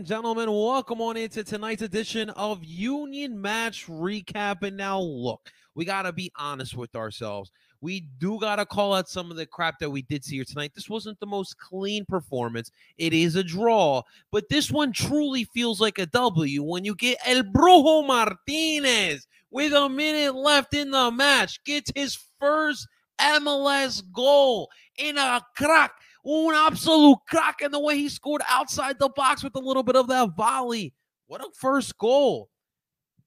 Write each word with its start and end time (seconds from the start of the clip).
and 0.00 0.06
gentlemen, 0.06 0.50
welcome 0.50 1.02
on 1.02 1.18
into 1.18 1.44
tonight's 1.44 1.82
edition 1.82 2.30
of 2.30 2.64
Union 2.64 3.38
Match 3.38 3.86
Recap. 3.86 4.62
And 4.62 4.74
now, 4.74 4.98
look, 4.98 5.50
we 5.74 5.84
got 5.84 6.04
to 6.04 6.12
be 6.14 6.32
honest 6.38 6.74
with 6.74 6.96
ourselves. 6.96 7.50
We 7.82 8.08
do 8.16 8.40
got 8.40 8.56
to 8.56 8.64
call 8.64 8.94
out 8.94 9.10
some 9.10 9.30
of 9.30 9.36
the 9.36 9.44
crap 9.44 9.78
that 9.80 9.90
we 9.90 10.00
did 10.00 10.24
see 10.24 10.36
here 10.36 10.46
tonight. 10.46 10.72
This 10.74 10.88
wasn't 10.88 11.20
the 11.20 11.26
most 11.26 11.58
clean 11.58 12.06
performance. 12.06 12.70
It 12.96 13.12
is 13.12 13.36
a 13.36 13.44
draw, 13.44 14.00
but 14.32 14.48
this 14.48 14.70
one 14.70 14.94
truly 14.94 15.44
feels 15.44 15.82
like 15.82 15.98
a 15.98 16.06
W 16.06 16.62
when 16.62 16.86
you 16.86 16.94
get 16.94 17.18
El 17.26 17.42
Brujo 17.42 18.06
Martinez 18.06 19.26
with 19.50 19.74
a 19.74 19.90
minute 19.90 20.34
left 20.34 20.72
in 20.72 20.92
the 20.92 21.10
match, 21.10 21.62
gets 21.64 21.92
his 21.94 22.18
first 22.40 22.88
MLS 23.20 24.02
goal 24.14 24.70
in 24.96 25.18
a 25.18 25.42
crack 25.58 25.92
un 26.24 26.54
absolute 26.54 27.18
crack 27.28 27.62
in 27.62 27.70
the 27.70 27.80
way 27.80 27.96
he 27.96 28.08
scored 28.08 28.42
outside 28.48 28.98
the 28.98 29.08
box 29.08 29.42
with 29.42 29.54
a 29.56 29.60
little 29.60 29.82
bit 29.82 29.96
of 29.96 30.08
that 30.08 30.36
volley. 30.36 30.92
What 31.26 31.40
a 31.40 31.48
first 31.54 31.96
goal. 31.98 32.50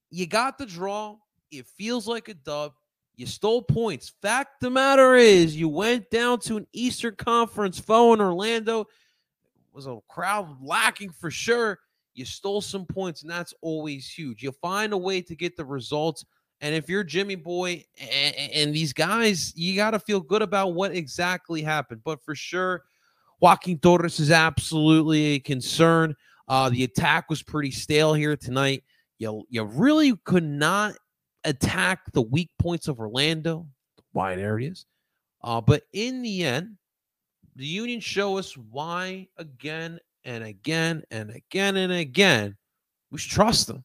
You 0.09 0.27
got 0.27 0.57
the 0.57 0.65
draw. 0.65 1.17
It 1.51 1.65
feels 1.67 2.07
like 2.07 2.27
a 2.27 2.33
dub. 2.33 2.73
You 3.15 3.25
stole 3.27 3.61
points. 3.61 4.11
Fact 4.21 4.59
the 4.59 4.69
matter 4.69 5.15
is, 5.15 5.55
you 5.55 5.69
went 5.69 6.09
down 6.09 6.39
to 6.41 6.57
an 6.57 6.67
Eastern 6.73 7.15
Conference 7.15 7.79
foe 7.79 8.13
in 8.13 8.21
Orlando. 8.21 8.81
It 8.81 8.87
was 9.71 9.85
a 9.85 9.99
crowd 10.09 10.57
lacking 10.61 11.11
for 11.11 11.29
sure. 11.29 11.79
You 12.15 12.25
stole 12.25 12.61
some 12.61 12.85
points, 12.85 13.21
and 13.21 13.31
that's 13.31 13.53
always 13.61 14.07
huge. 14.09 14.43
You 14.43 14.51
find 14.51 14.93
a 14.93 14.97
way 14.97 15.21
to 15.21 15.35
get 15.35 15.57
the 15.57 15.65
results. 15.65 16.25
And 16.63 16.73
if 16.73 16.87
you're 16.87 17.03
Jimmy 17.03 17.35
Boy 17.35 17.83
and, 17.99 18.35
and 18.53 18.73
these 18.73 18.93
guys, 18.93 19.51
you 19.53 19.75
got 19.75 19.91
to 19.91 19.99
feel 19.99 20.21
good 20.21 20.41
about 20.41 20.69
what 20.69 20.95
exactly 20.95 21.61
happened. 21.61 21.99
But 22.05 22.23
for 22.23 22.35
sure, 22.35 22.83
Joaquin 23.41 23.79
Torres 23.79 24.21
is 24.21 24.31
absolutely 24.31 25.25
a 25.25 25.39
concern. 25.39 26.15
Uh, 26.47 26.69
the 26.69 26.85
attack 26.85 27.29
was 27.29 27.43
pretty 27.43 27.69
stale 27.69 28.13
here 28.13 28.37
tonight. 28.37 28.85
You, 29.19 29.43
you 29.49 29.63
really 29.63 30.15
could 30.23 30.45
not 30.45 30.93
attack 31.43 31.99
the 32.13 32.21
weak 32.21 32.49
points 32.57 32.87
of 32.87 32.97
Orlando, 32.97 33.67
the 33.97 34.03
wide 34.13 34.39
areas. 34.39 34.85
Uh, 35.43 35.59
but 35.59 35.83
in 35.91 36.21
the 36.21 36.45
end, 36.45 36.77
the 37.57 37.65
Union 37.65 37.99
show 37.99 38.37
us 38.37 38.55
why 38.55 39.27
again 39.35 39.99
and 40.23 40.45
again 40.45 41.03
and 41.11 41.29
again 41.29 41.75
and 41.75 41.91
again 41.91 42.55
we 43.11 43.17
should 43.17 43.33
trust 43.33 43.67
them. 43.67 43.83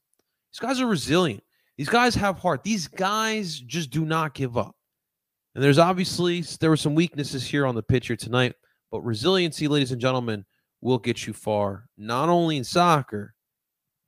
These 0.53 0.61
guys 0.61 0.81
are 0.81 0.87
resilient. 0.87 1.43
These 1.79 1.89
guys 1.89 2.17
have 2.17 2.39
heart. 2.39 2.65
These 2.65 2.89
guys 2.89 3.59
just 3.59 3.91
do 3.91 4.05
not 4.05 4.35
give 4.35 4.59
up. 4.59 4.75
And 5.55 5.63
there's 5.65 5.79
obviously 5.79 6.43
there 6.61 6.71
were 6.71 6.77
some 6.77 6.95
weaknesses 6.95 7.47
here 7.47 7.67
on 7.67 7.77
the 7.77 7.83
pitcher 7.83 8.17
tonight, 8.17 8.55
but 8.91 9.01
resiliency, 9.03 9.69
ladies 9.69 9.93
and 9.93 10.01
gentlemen, 10.01 10.45
will 10.81 10.99
get 10.99 11.27
you 11.27 11.33
far, 11.33 11.87
not 11.97 12.29
only 12.29 12.57
in 12.57 12.65
soccer, 12.65 13.35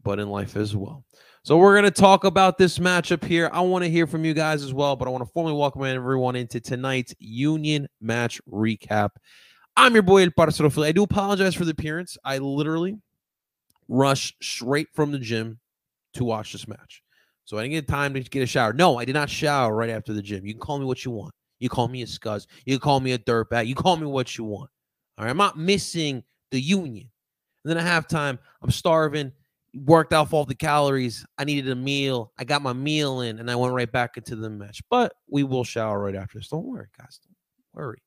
but 0.02 0.18
in 0.18 0.28
life 0.28 0.56
as 0.56 0.74
well. 0.74 1.04
So 1.42 1.56
we're 1.56 1.74
going 1.74 1.90
to 1.90 1.90
talk 1.90 2.24
about 2.24 2.58
this 2.58 2.78
matchup 2.78 3.24
here. 3.24 3.48
I 3.52 3.60
want 3.60 3.84
to 3.84 3.90
hear 3.90 4.06
from 4.06 4.24
you 4.24 4.34
guys 4.34 4.62
as 4.62 4.74
well, 4.74 4.94
but 4.94 5.08
I 5.08 5.10
want 5.10 5.24
to 5.24 5.32
formally 5.32 5.56
welcome 5.56 5.84
everyone 5.84 6.36
into 6.36 6.60
tonight's 6.60 7.14
Union 7.18 7.88
match 8.00 8.40
recap. 8.50 9.10
I'm 9.76 9.94
your 9.94 10.02
boy 10.02 10.24
El 10.24 10.30
Parcero 10.32 10.70
Philly. 10.70 10.88
I 10.88 10.92
do 10.92 11.04
apologize 11.04 11.54
for 11.54 11.64
the 11.64 11.70
appearance. 11.70 12.18
I 12.24 12.38
literally 12.38 12.98
rushed 13.88 14.36
straight 14.42 14.88
from 14.92 15.12
the 15.12 15.18
gym 15.18 15.60
to 16.14 16.24
watch 16.24 16.52
this 16.52 16.68
match. 16.68 17.02
So 17.50 17.58
I 17.58 17.62
didn't 17.62 17.72
get 17.72 17.88
time 17.88 18.14
to 18.14 18.20
get 18.20 18.44
a 18.44 18.46
shower. 18.46 18.72
No, 18.72 18.96
I 18.96 19.04
did 19.04 19.14
not 19.14 19.28
shower 19.28 19.74
right 19.74 19.90
after 19.90 20.12
the 20.12 20.22
gym. 20.22 20.46
You 20.46 20.52
can 20.52 20.60
call 20.60 20.78
me 20.78 20.84
what 20.84 21.04
you 21.04 21.10
want. 21.10 21.34
You 21.58 21.68
call 21.68 21.88
me 21.88 22.00
a 22.02 22.06
scuzz. 22.06 22.46
You 22.64 22.78
call 22.78 23.00
me 23.00 23.10
a 23.10 23.18
dirtbag. 23.18 23.66
You 23.66 23.74
call 23.74 23.96
me 23.96 24.06
what 24.06 24.38
you 24.38 24.44
want. 24.44 24.70
All 25.18 25.24
right. 25.24 25.32
I'm 25.32 25.36
not 25.36 25.58
missing 25.58 26.22
the 26.52 26.60
union. 26.60 27.10
And 27.64 27.76
then 27.76 27.84
at 27.84 28.08
halftime, 28.08 28.38
I'm 28.62 28.70
starving, 28.70 29.32
worked 29.74 30.12
off 30.12 30.32
all 30.32 30.44
the 30.44 30.54
calories. 30.54 31.26
I 31.38 31.44
needed 31.44 31.72
a 31.72 31.74
meal. 31.74 32.30
I 32.38 32.44
got 32.44 32.62
my 32.62 32.72
meal 32.72 33.22
in 33.22 33.40
and 33.40 33.50
I 33.50 33.56
went 33.56 33.74
right 33.74 33.90
back 33.90 34.16
into 34.16 34.36
the 34.36 34.48
match. 34.48 34.80
But 34.88 35.12
we 35.28 35.42
will 35.42 35.64
shower 35.64 35.98
right 36.04 36.14
after 36.14 36.38
this. 36.38 36.46
Don't 36.46 36.66
worry, 36.66 36.86
guys. 36.96 37.18
Don't 37.24 37.34
worry 37.84 37.98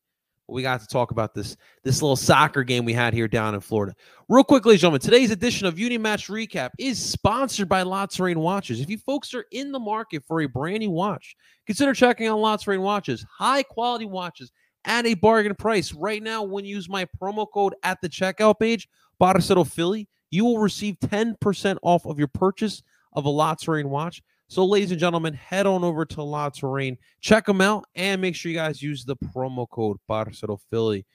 we 0.47 0.61
got 0.61 0.81
to 0.81 0.87
talk 0.87 1.11
about 1.11 1.33
this 1.33 1.55
this 1.83 2.01
little 2.01 2.15
soccer 2.15 2.63
game 2.63 2.85
we 2.85 2.93
had 2.93 3.13
here 3.13 3.27
down 3.27 3.55
in 3.55 3.61
Florida. 3.61 3.95
Real 4.27 4.43
quickly, 4.43 4.77
gentlemen, 4.77 5.01
today's 5.01 5.31
edition 5.31 5.67
of 5.67 5.79
Union 5.79 6.01
Match 6.01 6.27
Recap 6.27 6.71
is 6.77 7.03
sponsored 7.03 7.69
by 7.69 7.83
Rain 8.19 8.39
Watches. 8.39 8.79
If 8.79 8.89
you 8.89 8.97
folks 8.97 9.33
are 9.33 9.45
in 9.51 9.71
the 9.71 9.79
market 9.79 10.23
for 10.27 10.41
a 10.41 10.47
brand 10.47 10.79
new 10.79 10.91
watch, 10.91 11.35
consider 11.65 11.93
checking 11.93 12.27
out 12.27 12.67
Rain 12.67 12.81
Watches. 12.81 13.25
High 13.37 13.63
quality 13.63 14.05
watches 14.05 14.51
at 14.85 15.05
a 15.05 15.13
bargain 15.13 15.55
price. 15.55 15.93
Right 15.93 16.21
now, 16.21 16.43
when 16.43 16.65
you 16.65 16.75
use 16.75 16.89
my 16.89 17.07
promo 17.21 17.47
code 17.51 17.75
at 17.83 18.01
the 18.01 18.09
checkout 18.09 18.59
page, 18.59 18.89
Parcero 19.19 19.63
Philly, 19.63 20.07
you 20.29 20.45
will 20.45 20.59
receive 20.59 20.97
10% 20.99 21.77
off 21.83 22.05
of 22.05 22.17
your 22.17 22.27
purchase 22.27 22.83
of 23.13 23.25
a 23.25 23.55
Rain 23.67 23.89
watch. 23.89 24.21
So, 24.47 24.65
ladies 24.65 24.91
and 24.91 24.99
gentlemen, 24.99 25.33
head 25.33 25.65
on 25.65 25.83
over 25.83 26.05
to 26.05 26.21
La 26.21 26.49
Touraine, 26.49 26.97
check 27.21 27.45
them 27.45 27.61
out, 27.61 27.85
and 27.95 28.21
make 28.21 28.35
sure 28.35 28.51
you 28.51 28.57
guys 28.57 28.81
use 28.81 29.03
the 29.03 29.15
promo 29.15 29.67
code 29.69 29.97
Parcero 30.07 30.59
Philly. 30.69 31.05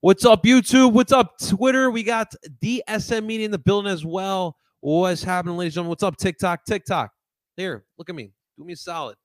What's 0.00 0.24
up, 0.24 0.42
YouTube? 0.42 0.92
What's 0.92 1.12
up, 1.12 1.38
Twitter? 1.38 1.90
We 1.90 2.02
got 2.02 2.34
DSM 2.62 3.24
Media 3.24 3.46
in 3.46 3.50
the 3.50 3.58
building 3.58 3.90
as 3.90 4.04
well. 4.04 4.56
What's 4.80 5.22
happening, 5.22 5.56
ladies 5.56 5.70
and 5.70 5.74
gentlemen? 5.74 5.90
What's 5.90 6.02
up, 6.02 6.16
TikTok? 6.16 6.64
TikTok. 6.64 7.12
There, 7.56 7.84
look 7.98 8.10
at 8.10 8.16
me. 8.16 8.32
Do 8.58 8.64
me 8.64 8.72
a 8.72 8.76
solid. 8.76 9.16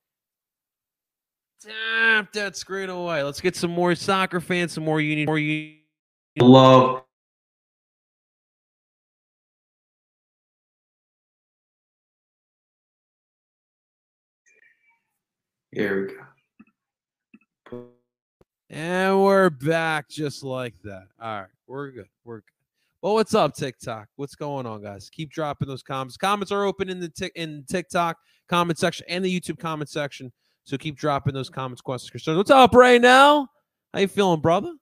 Tap 1.59 2.31
that 2.33 2.55
screen 2.55 2.89
away. 2.89 3.23
Let's 3.23 3.41
get 3.41 3.55
some 3.55 3.71
more 3.71 3.95
soccer 3.95 4.39
fans, 4.39 4.73
some 4.73 4.85
more 4.85 5.01
union, 5.01 5.25
more 5.25 5.39
union. 5.39 5.79
Love 6.39 7.03
Here 15.71 16.07
we 17.71 17.73
go. 17.73 17.85
And 18.69 19.21
we're 19.21 19.49
back 19.49 20.09
just 20.09 20.41
like 20.43 20.73
that. 20.83 21.07
All 21.21 21.41
right, 21.41 21.47
we're 21.67 21.91
good. 21.91 22.07
We're 22.23 22.37
good. 22.37 22.43
Well, 23.01 23.15
what's 23.15 23.35
up, 23.35 23.53
TikTok? 23.53 24.07
What's 24.15 24.35
going 24.35 24.65
on, 24.65 24.81
guys? 24.81 25.09
Keep 25.09 25.31
dropping 25.31 25.67
those 25.67 25.83
comments. 25.83 26.15
Comments 26.15 26.51
are 26.53 26.63
open 26.63 26.89
in 26.89 27.01
the 27.01 27.09
tic- 27.09 27.33
in 27.35 27.65
TikTok 27.69 28.17
comment 28.47 28.79
section 28.79 29.05
and 29.09 29.25
the 29.25 29.39
YouTube 29.39 29.59
comment 29.59 29.89
section. 29.89 30.31
So 30.63 30.77
keep 30.77 30.95
dropping 30.97 31.33
those 31.33 31.49
comments, 31.49 31.81
questions, 31.81 32.11
concerns. 32.11 32.37
What's 32.37 32.51
up, 32.51 32.73
right 32.73 33.01
now? 33.01 33.47
How 33.93 33.99
you 33.99 34.07
feeling, 34.07 34.39
brother? 34.39 34.73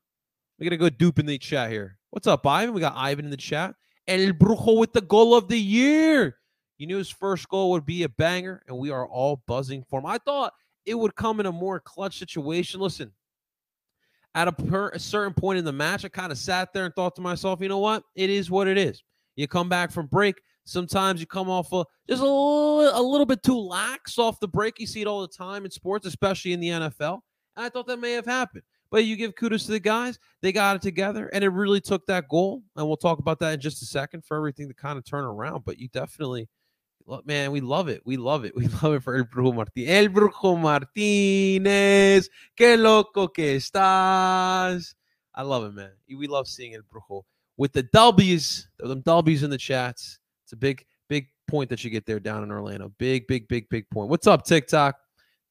We're 0.59 0.69
gonna 0.69 0.77
go 0.77 0.89
dupe 0.89 1.17
in 1.17 1.25
the 1.25 1.39
chat 1.39 1.71
here. 1.71 1.97
What's 2.11 2.27
up, 2.27 2.45
Ivan? 2.45 2.75
We 2.75 2.81
got 2.81 2.95
Ivan 2.95 3.25
in 3.25 3.31
the 3.31 3.37
chat. 3.37 3.73
El 4.07 4.33
Brujo 4.33 4.77
with 4.77 4.93
the 4.93 5.01
goal 5.01 5.35
of 5.35 5.47
the 5.47 5.59
year. 5.59 6.37
You 6.77 6.85
knew 6.85 6.97
his 6.97 7.09
first 7.09 7.49
goal 7.49 7.71
would 7.71 7.87
be 7.87 8.03
a 8.03 8.09
banger, 8.09 8.61
and 8.67 8.77
we 8.77 8.91
are 8.91 9.07
all 9.07 9.41
buzzing 9.47 9.83
for 9.89 9.99
him. 9.99 10.05
I 10.05 10.19
thought 10.19 10.53
it 10.85 10.95
would 10.95 11.15
come 11.15 11.39
in 11.39 11.45
a 11.45 11.51
more 11.51 11.79
clutch 11.79 12.19
situation. 12.19 12.79
Listen, 12.79 13.11
at 14.33 14.47
a, 14.47 14.51
per, 14.51 14.89
a 14.89 14.99
certain 14.99 15.33
point 15.33 15.59
in 15.59 15.65
the 15.65 15.73
match, 15.73 16.05
I 16.05 16.09
kind 16.09 16.31
of 16.31 16.37
sat 16.37 16.73
there 16.73 16.85
and 16.85 16.93
thought 16.93 17.15
to 17.15 17.21
myself, 17.21 17.61
you 17.61 17.69
know 17.69 17.79
what? 17.79 18.03
It 18.15 18.29
is 18.29 18.51
what 18.51 18.67
it 18.67 18.77
is. 18.77 19.03
You 19.35 19.47
come 19.47 19.69
back 19.69 19.91
from 19.91 20.07
break. 20.07 20.35
Sometimes 20.65 21.19
you 21.19 21.27
come 21.27 21.49
off 21.49 21.71
a, 21.73 21.85
just 22.09 22.21
a 22.21 22.25
little, 22.25 22.89
a 22.99 23.01
little 23.01 23.25
bit 23.25 23.43
too 23.43 23.57
lax 23.57 24.17
off 24.17 24.39
the 24.39 24.47
break. 24.47 24.79
You 24.79 24.87
see 24.87 25.01
it 25.01 25.07
all 25.07 25.21
the 25.21 25.27
time 25.27 25.65
in 25.65 25.71
sports, 25.71 26.07
especially 26.07 26.53
in 26.53 26.59
the 26.59 26.69
NFL. 26.69 27.19
And 27.55 27.65
I 27.65 27.69
thought 27.69 27.87
that 27.87 27.99
may 27.99 28.13
have 28.13 28.25
happened. 28.25 28.63
But 28.91 29.05
you 29.05 29.15
give 29.15 29.35
kudos 29.35 29.65
to 29.65 29.71
the 29.71 29.79
guys. 29.79 30.19
They 30.41 30.51
got 30.51 30.75
it 30.75 30.81
together, 30.81 31.27
and 31.33 31.43
it 31.43 31.49
really 31.49 31.81
took 31.81 32.05
that 32.05 32.29
goal. 32.29 32.63
And 32.75 32.87
we'll 32.87 32.97
talk 32.97 33.19
about 33.19 33.39
that 33.39 33.55
in 33.55 33.59
just 33.59 33.81
a 33.81 33.85
second 33.85 34.23
for 34.23 34.37
everything 34.37 34.67
to 34.67 34.73
kind 34.73 34.97
of 34.97 35.05
turn 35.05 35.25
around. 35.25 35.65
But 35.65 35.79
you 35.79 35.87
definitely– 35.89 36.49
man, 37.25 37.51
we 37.51 37.61
love 37.61 37.87
it. 37.89 38.01
We 38.05 38.17
love 38.17 38.45
it. 38.45 38.53
We 38.57 38.67
love 38.67 38.93
it 38.93 39.03
for 39.03 39.15
El 39.15 39.25
Brujo 39.25 39.53
Martínez. 39.53 39.87
El 39.87 40.09
Brujo 40.09 40.57
Martínez. 40.57 42.29
Qué 42.57 42.77
loco 42.77 43.27
que 43.27 43.55
estás. 43.55 44.93
I 45.35 45.41
love 45.41 45.65
it, 45.65 45.73
man. 45.73 45.91
We 46.07 46.27
love 46.27 46.47
seeing 46.47 46.73
El 46.73 46.81
Brujo 46.81 47.23
with 47.57 47.73
the 47.73 47.83
W's, 47.83 48.67
them 48.79 49.01
W's 49.01 49.43
in 49.43 49.49
the 49.49 49.57
chats. 49.57 50.19
It's 50.43 50.53
a 50.53 50.57
big, 50.57 50.85
big 51.09 51.27
point 51.47 51.69
that 51.69 51.83
you 51.83 51.89
get 51.89 52.05
there 52.05 52.19
down 52.19 52.43
in 52.43 52.51
Orlando. 52.51 52.91
Big, 52.97 53.27
big, 53.27 53.47
big, 53.47 53.69
big 53.69 53.89
point. 53.89 54.09
What's 54.09 54.27
up, 54.27 54.45
TikTok? 54.45 54.95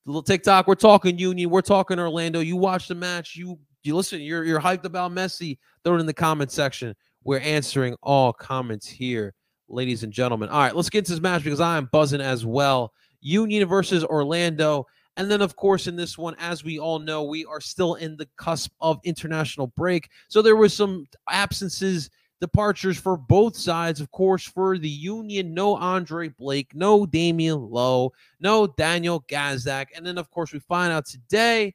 Little 0.06 0.22
TikTok. 0.22 0.66
We're 0.66 0.74
talking 0.74 1.18
Union. 1.18 1.50
We're 1.50 1.62
talking 1.62 1.98
Orlando. 1.98 2.40
You 2.40 2.56
watch 2.56 2.88
the 2.88 2.94
match. 2.94 3.36
You 3.36 3.58
you 3.82 3.96
listen. 3.96 4.20
You're 4.20 4.44
you're 4.44 4.60
hyped 4.60 4.84
about 4.84 5.12
Messi. 5.12 5.58
Throw 5.82 5.96
it 5.96 6.00
in 6.00 6.06
the 6.06 6.14
comment 6.14 6.50
section. 6.52 6.94
We're 7.22 7.40
answering 7.40 7.96
all 8.02 8.32
comments 8.32 8.86
here 8.86 9.34
ladies 9.68 10.02
and 10.02 10.12
gentlemen. 10.12 10.48
All 10.48 10.60
right, 10.60 10.74
let's 10.74 10.90
get 10.90 11.00
into 11.00 11.12
this 11.12 11.20
match 11.20 11.44
because 11.44 11.60
I 11.60 11.76
am 11.76 11.88
buzzing 11.92 12.20
as 12.20 12.44
well. 12.44 12.92
Union 13.20 13.66
versus 13.68 14.04
Orlando. 14.04 14.86
And 15.16 15.30
then, 15.30 15.42
of 15.42 15.54
course, 15.56 15.86
in 15.86 15.96
this 15.96 16.18
one, 16.18 16.34
as 16.38 16.64
we 16.64 16.78
all 16.78 16.98
know, 16.98 17.22
we 17.22 17.44
are 17.44 17.60
still 17.60 17.94
in 17.94 18.16
the 18.16 18.28
cusp 18.36 18.72
of 18.80 19.00
international 19.04 19.68
break. 19.68 20.08
So 20.28 20.42
there 20.42 20.56
was 20.56 20.74
some 20.74 21.06
absences, 21.28 22.10
departures 22.40 22.98
for 22.98 23.16
both 23.16 23.56
sides. 23.56 24.00
Of 24.00 24.10
course, 24.10 24.44
for 24.44 24.76
the 24.76 24.88
Union, 24.88 25.54
no 25.54 25.76
Andre 25.76 26.28
Blake, 26.28 26.74
no 26.74 27.06
Damion 27.06 27.70
Lowe, 27.70 28.12
no 28.40 28.66
Daniel 28.66 29.24
Gazdag. 29.28 29.86
And 29.94 30.04
then, 30.04 30.18
of 30.18 30.30
course, 30.30 30.52
we 30.52 30.58
find 30.58 30.92
out 30.92 31.06
today 31.06 31.74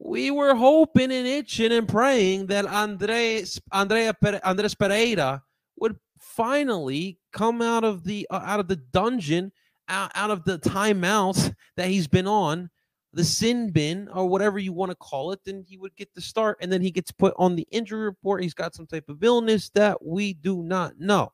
we 0.00 0.30
were 0.30 0.54
hoping 0.54 1.10
and 1.10 1.26
itching 1.26 1.72
and 1.72 1.88
praying 1.88 2.46
that 2.46 2.66
Andres, 2.66 3.60
Andrea, 3.72 4.16
Andres 4.44 4.74
Pereira 4.74 5.42
would 5.80 5.96
finally 6.20 7.17
come 7.32 7.62
out 7.62 7.84
of 7.84 8.04
the 8.04 8.26
uh, 8.30 8.42
out 8.44 8.60
of 8.60 8.68
the 8.68 8.76
dungeon, 8.76 9.52
out, 9.88 10.10
out 10.14 10.30
of 10.30 10.44
the 10.44 10.58
timeouts 10.58 11.54
that 11.76 11.88
he's 11.88 12.08
been 12.08 12.26
on, 12.26 12.70
the 13.12 13.24
sin 13.24 13.70
bin 13.70 14.08
or 14.12 14.26
whatever 14.26 14.58
you 14.58 14.72
want 14.72 14.90
to 14.90 14.96
call 14.96 15.32
it, 15.32 15.40
then 15.44 15.64
he 15.66 15.76
would 15.76 15.94
get 15.96 16.12
the 16.14 16.20
start, 16.20 16.58
and 16.60 16.70
then 16.70 16.80
he 16.80 16.90
gets 16.90 17.10
put 17.10 17.34
on 17.36 17.56
the 17.56 17.66
injury 17.70 18.04
report. 18.04 18.42
He's 18.42 18.54
got 18.54 18.74
some 18.74 18.86
type 18.86 19.08
of 19.08 19.22
illness 19.22 19.70
that 19.70 20.04
we 20.04 20.34
do 20.34 20.62
not 20.62 20.98
know. 20.98 21.32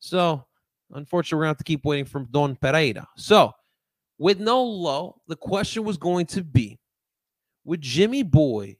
So, 0.00 0.44
unfortunately, 0.92 1.36
we're 1.36 1.42
gonna 1.44 1.50
have 1.50 1.58
to 1.58 1.64
keep 1.64 1.84
waiting 1.84 2.04
for 2.04 2.26
Don 2.30 2.56
Pereira. 2.56 3.06
So, 3.16 3.52
with 4.18 4.40
no 4.40 4.62
low, 4.62 5.20
the 5.28 5.36
question 5.36 5.84
was 5.84 5.96
going 5.96 6.26
to 6.26 6.42
be: 6.42 6.78
Would 7.64 7.80
Jimmy 7.80 8.22
Boy 8.22 8.76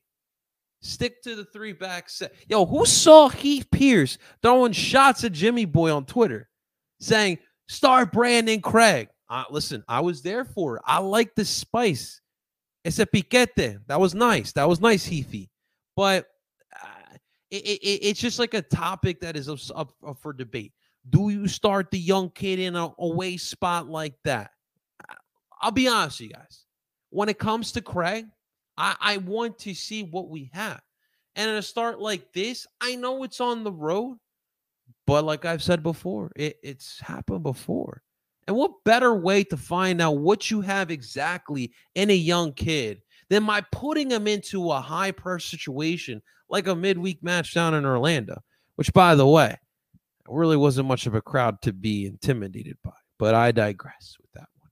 stick 0.81 1.23
to 1.23 1.37
the 1.37 1.44
three 1.44 1.73
back 1.73 2.11
set? 2.11 2.35
Yo, 2.49 2.67
who 2.67 2.85
saw 2.87 3.29
Heath 3.29 3.69
Pearce 3.70 4.19
throwing 4.43 4.73
shots 4.73 5.23
at 5.23 5.32
Jimmy 5.32 5.64
Boy 5.64 5.93
on 5.93 6.05
Twitter, 6.05 6.49
saying 7.02 7.38
start 7.69 8.12
Brandon 8.12 8.60
Craig? 8.60 9.08
Uh, 9.28 9.44
listen, 9.50 9.82
I 9.88 10.00
was 10.00 10.22
there 10.22 10.44
for 10.44 10.76
it. 10.76 10.82
I 10.87 10.99
like 10.99 11.34
the 11.34 11.44
spice. 11.44 12.20
It's 12.84 12.99
a 12.99 13.06
piquete. 13.06 13.78
That 13.87 14.00
was 14.00 14.14
nice. 14.14 14.52
That 14.52 14.69
was 14.69 14.81
nice, 14.81 15.04
Heathy. 15.04 15.49
But 15.96 16.26
uh, 16.75 17.16
it, 17.50 17.64
it, 17.64 18.06
it's 18.06 18.20
just 18.20 18.38
like 18.38 18.54
a 18.54 18.62
topic 18.62 19.20
that 19.20 19.37
is 19.37 19.49
up, 19.49 19.58
up, 19.75 19.93
up 20.06 20.19
for 20.20 20.32
debate. 20.32 20.72
Do 21.10 21.31
you 21.31 21.49
start 21.49 21.90
the 21.90 21.99
young 21.99 22.31
kid 22.31 22.58
in 22.58 22.76
a 22.76 22.90
away 22.99 23.37
spot 23.37 23.88
like 23.88 24.14
that? 24.25 24.50
I'll 25.60 25.70
be 25.70 25.88
honest 25.88 26.20
with 26.20 26.31
you 26.31 26.34
guys. 26.34 26.64
When 27.10 27.28
it 27.28 27.38
comes 27.38 27.72
to 27.72 27.81
Craig, 27.81 28.26
I, 28.76 28.96
I 29.00 29.16
want 29.19 29.58
to 29.60 29.75
see 29.75 30.02
what 30.02 30.28
we 30.28 30.50
have. 30.52 30.81
And 31.37 31.50
at 31.50 31.56
a 31.56 31.62
start 31.62 32.00
like 32.00 32.32
this, 32.32 32.66
I 32.81 32.96
know 32.96 33.22
it's 33.22 33.40
on 33.40 33.64
the 33.64 33.72
road, 33.72 34.19
but 35.06 35.25
like 35.25 35.44
I've 35.44 35.62
said 35.62 35.82
before, 35.82 36.31
it, 36.37 36.56
it's 36.62 37.00
happened 37.00 37.43
before. 37.43 38.02
And 38.46 38.56
what 38.56 38.84
better 38.84 39.14
way 39.14 39.44
to 39.44 39.56
find 39.56 40.00
out 40.00 40.19
what 40.19 40.50
you 40.50 40.60
have 40.62 40.90
exactly 40.90 41.72
in 41.94 42.10
a 42.10 42.14
young 42.14 42.52
kid 42.52 43.00
than 43.31 43.46
by 43.46 43.62
putting 43.72 44.10
him 44.10 44.26
into 44.26 44.70
a 44.72 44.81
high 44.81 45.12
pressure 45.12 45.56
situation 45.56 46.20
like 46.49 46.66
a 46.66 46.75
midweek 46.75 47.22
match 47.22 47.54
down 47.54 47.75
in 47.75 47.84
Orlando, 47.84 48.43
which, 48.76 48.93
by 48.93 49.14
the 49.14 49.26
way, 49.26 49.56
really 50.28 50.56
wasn't 50.56 50.88
much 50.88 51.06
of 51.06 51.14
a 51.14 51.22
crowd 51.22 51.60
to 51.62 51.72
be 51.72 52.06
intimidated 52.06 52.76
by. 52.82 52.90
But 53.19 53.34
I 53.34 53.52
digress 53.52 54.16
with 54.20 54.31
that 54.34 54.49
one. 54.58 54.70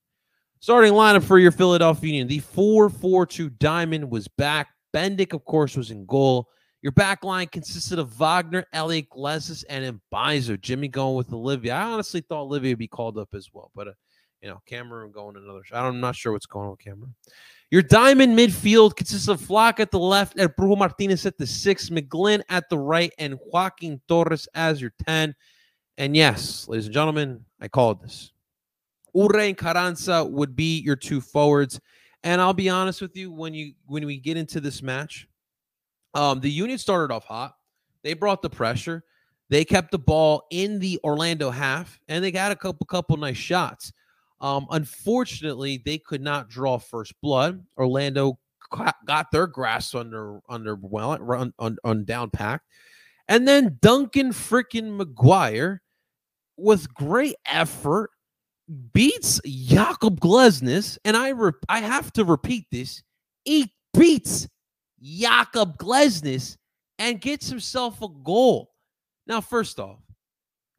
Starting 0.61 0.93
lineup 0.93 1.23
for 1.23 1.39
your 1.39 1.53
Philadelphia 1.53 2.11
Union. 2.11 2.29
The 2.29 2.41
4 2.41 2.91
4 2.91 3.27
2 3.27 3.51
Diamond 3.51 4.11
was 4.11 4.29
back. 4.29 4.69
Bendik, 4.95 5.33
of 5.33 5.45
course, 5.45 5.77
was 5.77 5.91
in 5.91 6.05
goal. 6.07 6.49
Your 6.83 6.93
back 6.93 7.25
line 7.25 7.47
consisted 7.49 7.99
of 7.99 8.15
Wagner, 8.15 8.65
Elliot 8.73 9.11
Glesnes, 9.11 9.65
and 9.69 10.01
Mbaizo. 10.13 10.59
Jimmy 10.61 10.89
going 10.89 11.17
with 11.17 11.33
Olivia. 11.33 11.75
I 11.75 11.83
honestly 11.83 12.23
thought 12.23 12.43
Olivia 12.43 12.73
would 12.73 12.79
be 12.79 12.89
called 12.89 13.19
up 13.19 13.35
as 13.35 13.51
well, 13.53 13.71
but 13.75 13.89
uh, 13.89 13.93
you 14.41 14.49
know, 14.49 14.63
Cameroon 14.67 15.13
going 15.13 15.37
another. 15.37 15.63
I'm 15.73 16.01
not 16.01 16.17
sure 16.17 16.33
what's 16.33 16.47
going 16.47 16.65
on 16.65 16.71
with 16.71 16.81
Cameroon. 16.81 17.15
Your 17.71 17.83
diamond 17.83 18.37
midfield 18.37 18.97
consists 18.97 19.29
of 19.29 19.41
Flach 19.41 19.79
at 19.79 19.91
the 19.91 19.99
left, 19.99 20.39
and 20.39 20.49
Brujo 20.51 20.79
Martinez 20.79 21.27
at 21.27 21.37
the 21.37 21.47
six, 21.47 21.91
McGlynn 21.91 22.43
at 22.49 22.69
the 22.69 22.79
right, 22.79 23.13
and 23.19 23.39
Joaquin 23.47 24.01
Torres 24.09 24.49
as 24.55 24.81
your 24.81 24.93
10. 25.07 25.35
And 25.99 26.17
yes, 26.17 26.67
ladies 26.67 26.87
and 26.87 26.95
gentlemen, 26.95 27.45
I 27.61 27.69
called 27.69 28.03
this. 28.03 28.33
Uhre 29.15 29.49
and 29.49 29.57
Carranza 29.57 30.25
would 30.25 30.57
be 30.57 30.81
your 30.81 30.97
two 30.97 31.21
forwards. 31.21 31.81
And 32.23 32.41
I'll 32.41 32.55
be 32.55 32.69
honest 32.69 33.01
with 33.01 33.17
you, 33.17 33.31
when 33.33 33.55
you 33.55 33.75
when 33.87 34.07
we 34.07 34.19
get 34.19 34.37
into 34.37 34.61
this 34.61 34.83
match, 34.83 35.27
um, 36.15 36.41
the 36.41 36.51
Union 36.51 36.79
started 36.79 37.13
off 37.15 37.25
hot. 37.25 37.55
They 38.03 38.15
brought 38.15 38.43
the 38.43 38.51
pressure. 38.51 39.05
They 39.49 39.65
kept 39.65 39.91
the 39.91 39.99
ball 39.99 40.47
in 40.51 40.79
the 40.79 41.01
Orlando 41.03 41.51
half, 41.51 42.01
and 42.09 42.23
they 42.23 42.31
got 42.31 42.53
a 42.53 42.57
couple 42.57 42.87
couple 42.87 43.17
nice 43.17 43.37
shots. 43.37 43.93
Um, 44.41 44.67
unfortunately, 44.71 45.83
they 45.85 45.99
could 45.99 46.23
not 46.23 46.49
draw 46.49 46.79
first 46.79 47.13
blood. 47.21 47.65
Orlando 47.77 48.39
got 49.05 49.31
their 49.33 49.47
grass 49.47 49.95
under 49.95 50.41
under 50.49 50.77
well 50.77 51.19
on, 51.59 51.77
on, 51.85 52.05
down 52.05 52.31
packed, 52.31 52.67
and 53.29 53.47
then 53.47 53.79
Duncan 53.83 54.31
freaking 54.31 54.99
McGuire, 54.99 55.81
with 56.57 56.93
great 56.95 57.35
effort, 57.45 58.11
beats 58.93 59.41
Jakob 59.45 60.21
Glesnes, 60.21 60.97
and 61.05 61.17
I 61.17 61.31
re- 61.31 61.53
I 61.69 61.81
have 61.81 62.13
to 62.13 62.25
repeat 62.25 62.67
this. 62.71 63.03
He 63.45 63.73
beats 63.93 64.49
Jakob 65.03 65.79
Glesnes 65.79 66.57
and 66.99 67.21
gets 67.21 67.49
himself 67.49 68.03
a 68.03 68.09
goal. 68.23 68.73
Now, 69.27 69.41
first 69.41 69.79
off, 69.81 70.01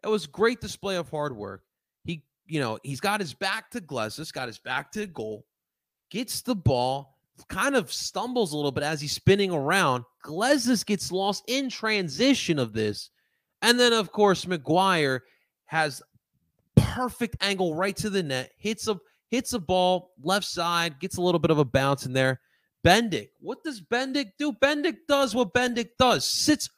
it 0.03 0.07
was 0.07 0.27
great 0.27 0.61
display 0.61 0.95
of 0.95 1.09
hard 1.09 1.35
work. 1.35 1.63
He, 2.03 2.23
you 2.45 2.59
know, 2.59 2.79
he's 2.83 2.99
got 2.99 3.19
his 3.19 3.33
back 3.33 3.69
to 3.71 3.81
Glesnes, 3.81 4.31
got 4.31 4.47
his 4.47 4.59
back 4.59 4.91
to 4.93 5.07
goal, 5.07 5.45
gets 6.09 6.41
the 6.41 6.55
ball, 6.55 7.17
kind 7.47 7.75
of 7.75 7.91
stumbles 7.91 8.53
a 8.53 8.55
little 8.55 8.71
bit 8.71 8.83
as 8.83 9.01
he's 9.01 9.13
spinning 9.13 9.51
around. 9.51 10.03
Glesnes 10.23 10.85
gets 10.85 11.11
lost 11.11 11.43
in 11.47 11.69
transition 11.69 12.59
of 12.59 12.73
this. 12.73 13.09
And 13.61 13.79
then, 13.79 13.93
of 13.93 14.11
course, 14.11 14.45
McGuire 14.45 15.21
has 15.65 16.01
perfect 16.75 17.37
angle 17.41 17.75
right 17.75 17.95
to 17.97 18.09
the 18.09 18.23
net, 18.23 18.51
hits 18.57 18.87
a 18.87 18.99
hits 19.29 19.53
a 19.53 19.59
ball 19.59 20.11
left 20.21 20.45
side, 20.45 20.99
gets 20.99 21.17
a 21.17 21.21
little 21.21 21.39
bit 21.39 21.51
of 21.51 21.57
a 21.57 21.65
bounce 21.65 22.05
in 22.05 22.13
there. 22.13 22.41
Bendik. 22.85 23.29
What 23.39 23.63
does 23.63 23.81
Bendik 23.81 24.31
do? 24.37 24.51
Bendik 24.51 24.97
does 25.07 25.35
what 25.35 25.53
Bendik 25.53 25.89
does. 25.99 26.25
Sits 26.25 26.69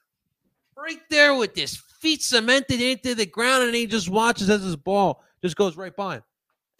right 0.78 1.00
there 1.10 1.36
with 1.36 1.56
his 1.56 1.78
feet 2.00 2.22
cemented 2.22 2.82
into 2.82 3.16
the 3.16 3.26
ground 3.26 3.64
and 3.64 3.76
he 3.76 3.88
just 3.88 4.10
watches 4.10 4.50
as 4.50 4.62
his 4.64 4.76
ball 4.76 5.24
just 5.42 5.56
goes 5.56 5.78
right 5.78 5.96
by 5.96 6.16
him. 6.16 6.24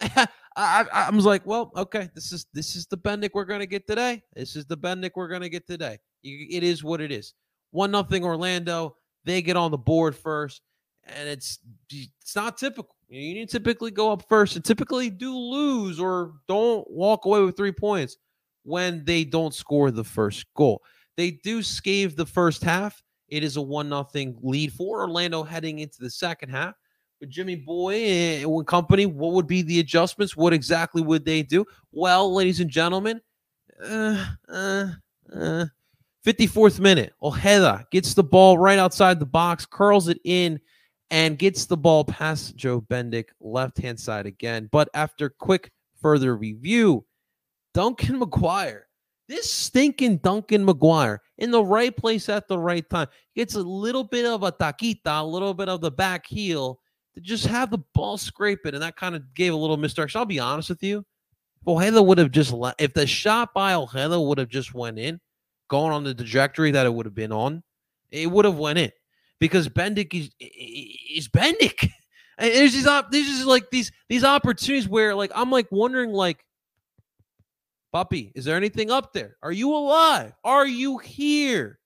I, 0.00 0.28
I, 0.56 0.86
I 0.92 1.10
was 1.10 1.24
like, 1.24 1.46
well, 1.46 1.72
okay, 1.76 2.10
this 2.14 2.32
is 2.32 2.46
this 2.52 2.76
is 2.76 2.86
the 2.86 2.96
Bendik 2.96 3.30
we're 3.32 3.44
gonna 3.44 3.66
get 3.66 3.86
today. 3.86 4.22
This 4.34 4.56
is 4.56 4.66
the 4.66 4.76
Bendik 4.76 5.12
we're 5.14 5.28
gonna 5.28 5.48
get 5.48 5.66
today. 5.66 5.98
It 6.22 6.62
is 6.62 6.84
what 6.84 7.00
it 7.00 7.12
is. 7.12 7.34
One 7.70 7.90
nothing 7.90 8.24
Orlando. 8.24 8.96
They 9.24 9.40
get 9.40 9.56
on 9.56 9.70
the 9.70 9.78
board 9.78 10.14
first, 10.14 10.62
and 11.04 11.28
it's 11.28 11.58
it's 11.90 12.36
not 12.36 12.58
typical. 12.58 12.94
You 13.08 13.34
need 13.34 13.48
to 13.48 13.58
typically 13.58 13.90
go 13.90 14.12
up 14.12 14.28
first 14.28 14.56
and 14.56 14.64
typically 14.64 15.08
do 15.10 15.36
lose 15.36 15.98
or 15.98 16.34
don't 16.46 16.88
walk 16.90 17.24
away 17.24 17.40
with 17.40 17.56
three 17.56 17.72
points 17.72 18.16
when 18.64 19.04
they 19.04 19.24
don't 19.24 19.54
score 19.54 19.90
the 19.90 20.04
first 20.04 20.46
goal. 20.54 20.82
They 21.16 21.32
do 21.42 21.60
scave 21.60 22.16
the 22.16 22.26
first 22.26 22.62
half. 22.62 23.02
It 23.28 23.44
is 23.44 23.56
a 23.56 23.62
one 23.62 23.88
nothing 23.88 24.36
lead 24.42 24.72
for 24.72 25.00
Orlando 25.00 25.42
heading 25.42 25.78
into 25.78 25.98
the 26.00 26.10
second 26.10 26.50
half. 26.50 26.74
But 27.20 27.28
Jimmy 27.28 27.56
Boy 27.56 27.94
and 27.94 28.66
company, 28.66 29.06
what 29.06 29.32
would 29.32 29.46
be 29.46 29.62
the 29.62 29.80
adjustments? 29.80 30.36
What 30.36 30.52
exactly 30.52 31.02
would 31.02 31.24
they 31.24 31.42
do? 31.42 31.64
Well, 31.92 32.34
ladies 32.34 32.60
and 32.60 32.68
gentlemen, 32.70 33.20
uh, 33.82 34.26
uh, 34.48 34.86
uh, 35.34 35.66
54th 36.26 36.80
minute, 36.80 37.12
Ojeda 37.22 37.86
gets 37.90 38.14
the 38.14 38.24
ball 38.24 38.58
right 38.58 38.78
outside 38.78 39.20
the 39.20 39.26
box, 39.26 39.64
curls 39.64 40.08
it 40.08 40.18
in, 40.24 40.60
and 41.10 41.38
gets 41.38 41.66
the 41.66 41.76
ball 41.76 42.04
past 42.04 42.56
Joe 42.56 42.80
Bendik, 42.80 43.26
left 43.40 43.78
hand 43.78 44.00
side 44.00 44.26
again. 44.26 44.68
But 44.72 44.88
after 44.94 45.28
quick 45.28 45.70
further 46.00 46.36
review, 46.36 47.04
Duncan 47.74 48.20
McGuire, 48.20 48.82
this 49.28 49.50
stinking 49.50 50.18
Duncan 50.18 50.64
McGuire 50.64 51.18
in 51.38 51.50
the 51.50 51.62
right 51.62 51.94
place 51.94 52.28
at 52.28 52.48
the 52.48 52.58
right 52.58 52.88
time 52.88 53.08
gets 53.34 53.56
a 53.56 53.60
little 53.60 54.04
bit 54.04 54.24
of 54.24 54.44
a 54.44 54.52
taquita, 54.52 55.20
a 55.20 55.24
little 55.24 55.52
bit 55.52 55.68
of 55.68 55.80
the 55.80 55.90
back 55.90 56.26
heel 56.26 56.78
to 57.14 57.20
just 57.20 57.46
have 57.46 57.70
the 57.70 57.78
ball 57.94 58.16
scrape 58.16 58.60
it. 58.64 58.74
And 58.74 58.82
that 58.82 58.96
kind 58.96 59.14
of 59.14 59.34
gave 59.34 59.52
a 59.52 59.56
little 59.56 59.76
misdirection. 59.76 60.18
I'll 60.18 60.24
be 60.24 60.38
honest 60.38 60.68
with 60.68 60.82
you. 60.82 61.04
If 61.60 61.68
Ojeda 61.68 62.02
would 62.02 62.18
have 62.18 62.30
just 62.30 62.54
if 62.78 62.94
the 62.94 63.06
shot 63.06 63.52
by 63.52 63.74
Ojeda 63.74 64.20
would 64.20 64.38
have 64.38 64.48
just 64.48 64.74
went 64.74 64.98
in, 64.98 65.20
going 65.68 65.92
on 65.92 66.04
the 66.04 66.14
trajectory 66.14 66.70
that 66.70 66.86
it 66.86 66.94
would 66.94 67.06
have 67.06 67.14
been 67.14 67.32
on, 67.32 67.62
it 68.10 68.30
would 68.30 68.44
have 68.44 68.58
went 68.58 68.78
in 68.78 68.92
because 69.40 69.68
Bendik 69.68 70.14
is, 70.14 70.30
is 70.38 71.28
Bendik. 71.28 71.90
And 72.36 72.52
there's 72.52 72.72
these, 72.72 72.82
there's 72.82 73.28
just 73.28 73.46
like 73.46 73.70
these, 73.70 73.92
these 74.08 74.24
opportunities 74.24 74.88
where 74.88 75.14
like, 75.14 75.30
I'm 75.36 75.52
like 75.52 75.70
wondering 75.70 76.10
like, 76.10 76.44
Puppy, 77.94 78.32
is 78.34 78.44
there 78.44 78.56
anything 78.56 78.90
up 78.90 79.12
there? 79.12 79.36
Are 79.40 79.52
you 79.52 79.72
alive? 79.72 80.32
Are 80.42 80.66
you 80.66 80.98
here? 80.98 81.78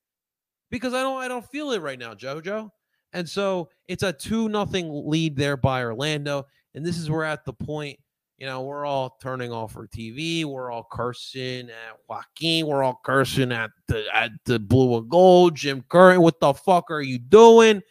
Because 0.71 0.95
I 0.95 1.03
don't 1.03 1.21
I 1.21 1.29
don't 1.29 1.45
feel 1.45 1.73
it 1.73 1.83
right 1.83 1.99
now, 1.99 2.15
Jojo. 2.15 2.71
And 3.13 3.29
so 3.29 3.69
it's 3.89 4.03
a 4.03 4.15
2 4.15 4.49
nothing 4.49 4.89
lead 4.91 5.37
there 5.37 5.59
by 5.59 5.83
Orlando. 5.83 6.47
And 6.75 6.85
this 6.85 6.97
is 6.97 7.11
where 7.11 7.25
at 7.25 7.45
the 7.45 7.53
point, 7.53 7.99
you 8.39 8.47
know, 8.47 8.63
we're 8.63 8.87
all 8.87 9.19
turning 9.21 9.53
off 9.53 9.77
our 9.77 9.87
TV. 9.87 10.47
We're 10.47 10.71
all 10.71 10.89
cursing 10.91 11.69
at 11.69 11.99
Joaquin. 12.09 12.67
We're 12.67 12.83
all 12.83 13.01
cursing 13.05 13.53
at 13.53 13.69
the 13.89 14.07
at 14.15 14.31
the 14.47 14.59
blue 14.59 14.97
and 14.97 15.11
gold. 15.11 15.57
Jim 15.57 15.85
Curtin, 15.91 16.23
what 16.23 16.41
the 16.41 16.55
fuck 16.55 16.91
are 16.91 17.03
you 17.03 17.19
doing? 17.19 17.83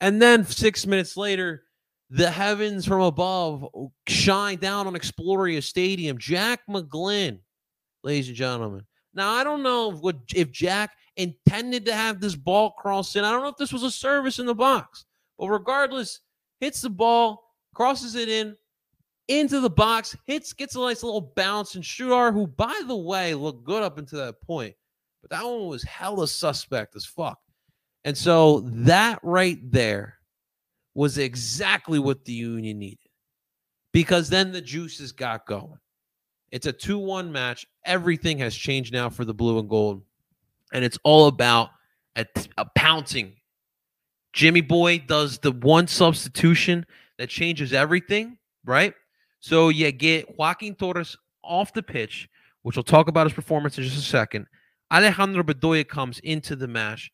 And 0.00 0.22
then 0.22 0.46
six 0.46 0.86
minutes 0.86 1.14
later, 1.14 1.64
the 2.08 2.30
heavens 2.30 2.86
from 2.86 3.02
above 3.02 3.66
shine 4.08 4.60
down 4.60 4.86
on 4.86 4.94
Exploria 4.94 5.62
Stadium. 5.62 6.16
Jack 6.16 6.60
McGlynn 6.70 7.40
ladies 8.06 8.28
and 8.28 8.36
gentlemen. 8.36 8.82
Now 9.14 9.32
I 9.32 9.42
don't 9.42 9.64
know 9.64 9.90
if, 9.90 9.98
what, 9.98 10.16
if 10.32 10.52
Jack 10.52 10.92
intended 11.16 11.84
to 11.86 11.92
have 11.92 12.20
this 12.20 12.36
ball 12.36 12.70
cross 12.70 13.16
in. 13.16 13.24
I 13.24 13.32
don't 13.32 13.42
know 13.42 13.48
if 13.48 13.56
this 13.56 13.72
was 13.72 13.82
a 13.82 13.90
service 13.90 14.38
in 14.38 14.46
the 14.46 14.54
box, 14.54 15.06
But 15.38 15.48
regardless, 15.48 16.20
hits 16.60 16.82
the 16.82 16.90
ball, 16.90 17.42
crosses 17.74 18.14
it 18.14 18.28
in 18.28 18.56
into 19.28 19.58
the 19.58 19.70
box, 19.70 20.16
hits, 20.26 20.52
gets 20.52 20.76
a 20.76 20.78
nice 20.78 21.02
little 21.02 21.32
bounce, 21.34 21.74
and 21.74 21.84
Shooter, 21.84 22.30
who 22.30 22.46
by 22.46 22.80
the 22.86 22.96
way 22.96 23.34
looked 23.34 23.64
good 23.64 23.82
up 23.82 23.98
until 23.98 24.20
that 24.20 24.40
point, 24.40 24.76
but 25.20 25.30
that 25.30 25.44
one 25.44 25.66
was 25.66 25.82
hella 25.82 26.28
suspect 26.28 26.94
as 26.94 27.04
fuck. 27.04 27.40
And 28.04 28.16
so 28.16 28.60
that 28.60 29.18
right 29.24 29.58
there 29.72 30.18
was 30.94 31.18
exactly 31.18 31.98
what 31.98 32.24
the 32.24 32.32
Union 32.32 32.78
needed 32.78 33.08
because 33.92 34.28
then 34.28 34.52
the 34.52 34.60
juices 34.60 35.10
got 35.10 35.44
going. 35.46 35.80
It's 36.50 36.66
a 36.66 36.72
2 36.72 36.98
1 36.98 37.32
match. 37.32 37.66
Everything 37.84 38.38
has 38.38 38.54
changed 38.54 38.92
now 38.92 39.08
for 39.08 39.24
the 39.24 39.34
blue 39.34 39.58
and 39.58 39.68
gold. 39.68 40.02
And 40.72 40.84
it's 40.84 40.98
all 41.04 41.26
about 41.26 41.70
a, 42.16 42.26
a 42.58 42.66
pouncing. 42.74 43.34
Jimmy 44.32 44.60
Boy 44.60 44.98
does 44.98 45.38
the 45.38 45.52
one 45.52 45.86
substitution 45.86 46.84
that 47.18 47.28
changes 47.28 47.72
everything, 47.72 48.36
right? 48.64 48.94
So 49.40 49.70
you 49.70 49.90
get 49.92 50.36
Joaquin 50.38 50.74
Torres 50.74 51.16
off 51.42 51.72
the 51.72 51.82
pitch, 51.82 52.28
which 52.62 52.76
we'll 52.76 52.82
talk 52.82 53.08
about 53.08 53.26
his 53.26 53.32
performance 53.32 53.78
in 53.78 53.84
just 53.84 53.96
a 53.96 54.02
second. 54.02 54.46
Alejandro 54.92 55.42
Bedoya 55.42 55.86
comes 55.86 56.18
into 56.20 56.54
the 56.54 56.68
match, 56.68 57.10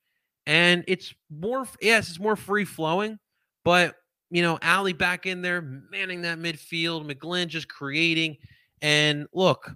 and 0.47 0.85
it's 0.89 1.15
more, 1.31 1.67
yes, 1.81 2.09
it's 2.09 2.19
more 2.19 2.37
free 2.37 2.65
flowing, 2.65 3.19
but 3.65 3.95
you 4.31 4.41
know, 4.41 4.59
Ali 4.62 4.95
back 4.95 5.27
in 5.27 5.43
there 5.43 5.61
manning 5.61 6.23
that 6.23 6.39
midfield, 6.39 7.05
McGlynn 7.11 7.49
just 7.49 7.69
creating. 7.69 8.39
And 8.83 9.27
look, 9.33 9.73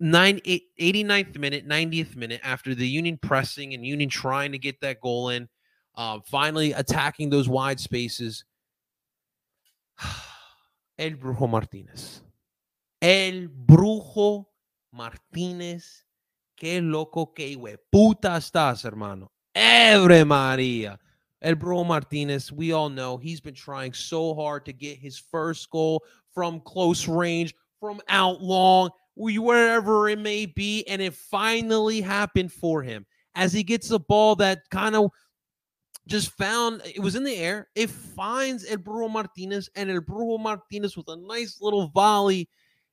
nine, 0.00 0.40
89th 0.40 1.38
minute, 1.38 1.68
90th 1.68 2.16
minute, 2.16 2.40
after 2.42 2.74
the 2.74 2.86
Union 2.86 3.18
pressing 3.20 3.74
and 3.74 3.84
Union 3.84 4.08
trying 4.08 4.52
to 4.52 4.58
get 4.58 4.80
that 4.80 5.00
goal 5.00 5.30
in, 5.30 5.48
uh, 5.96 6.20
finally 6.26 6.72
attacking 6.72 7.30
those 7.30 7.48
wide 7.48 7.80
spaces. 7.80 8.44
El 10.98 11.12
Brujo 11.12 11.48
Martinez. 11.48 12.22
El 13.02 13.48
Brujo 13.48 14.46
Martinez. 14.92 16.04
Qué 16.56 16.80
loco, 16.80 17.34
qué 17.34 17.76
puta 17.92 18.36
estás, 18.36 18.84
hermano. 18.84 19.30
Every 19.54 20.24
María. 20.24 20.98
El 21.42 21.56
Brujo 21.56 21.86
Martinez, 21.86 22.50
we 22.50 22.72
all 22.72 22.88
know 22.88 23.18
he's 23.18 23.40
been 23.40 23.54
trying 23.54 23.92
so 23.92 24.34
hard 24.34 24.64
to 24.64 24.72
get 24.72 24.98
his 24.98 25.18
first 25.18 25.68
goal 25.70 26.02
from 26.32 26.60
close 26.60 27.06
range, 27.06 27.54
from 27.86 28.00
out 28.08 28.42
long, 28.42 28.90
wherever 29.14 30.08
it 30.08 30.18
may 30.18 30.44
be. 30.44 30.84
And 30.88 31.00
it 31.00 31.14
finally 31.14 32.00
happened 32.00 32.52
for 32.52 32.82
him 32.82 33.06
as 33.36 33.52
he 33.52 33.62
gets 33.62 33.92
a 33.92 33.98
ball 34.00 34.34
that 34.36 34.68
kind 34.70 34.96
of 34.96 35.12
just 36.08 36.30
found 36.32 36.82
it 36.84 37.00
was 37.00 37.14
in 37.14 37.22
the 37.22 37.36
air. 37.36 37.68
It 37.76 37.90
finds 37.90 38.68
El 38.68 38.78
Brujo 38.78 39.08
Martinez, 39.10 39.70
and 39.76 39.88
El 39.88 40.00
Brujo 40.00 40.40
Martinez 40.40 40.96
with 40.96 41.08
a 41.08 41.16
nice 41.16 41.60
little 41.60 41.88
volley. 41.88 42.48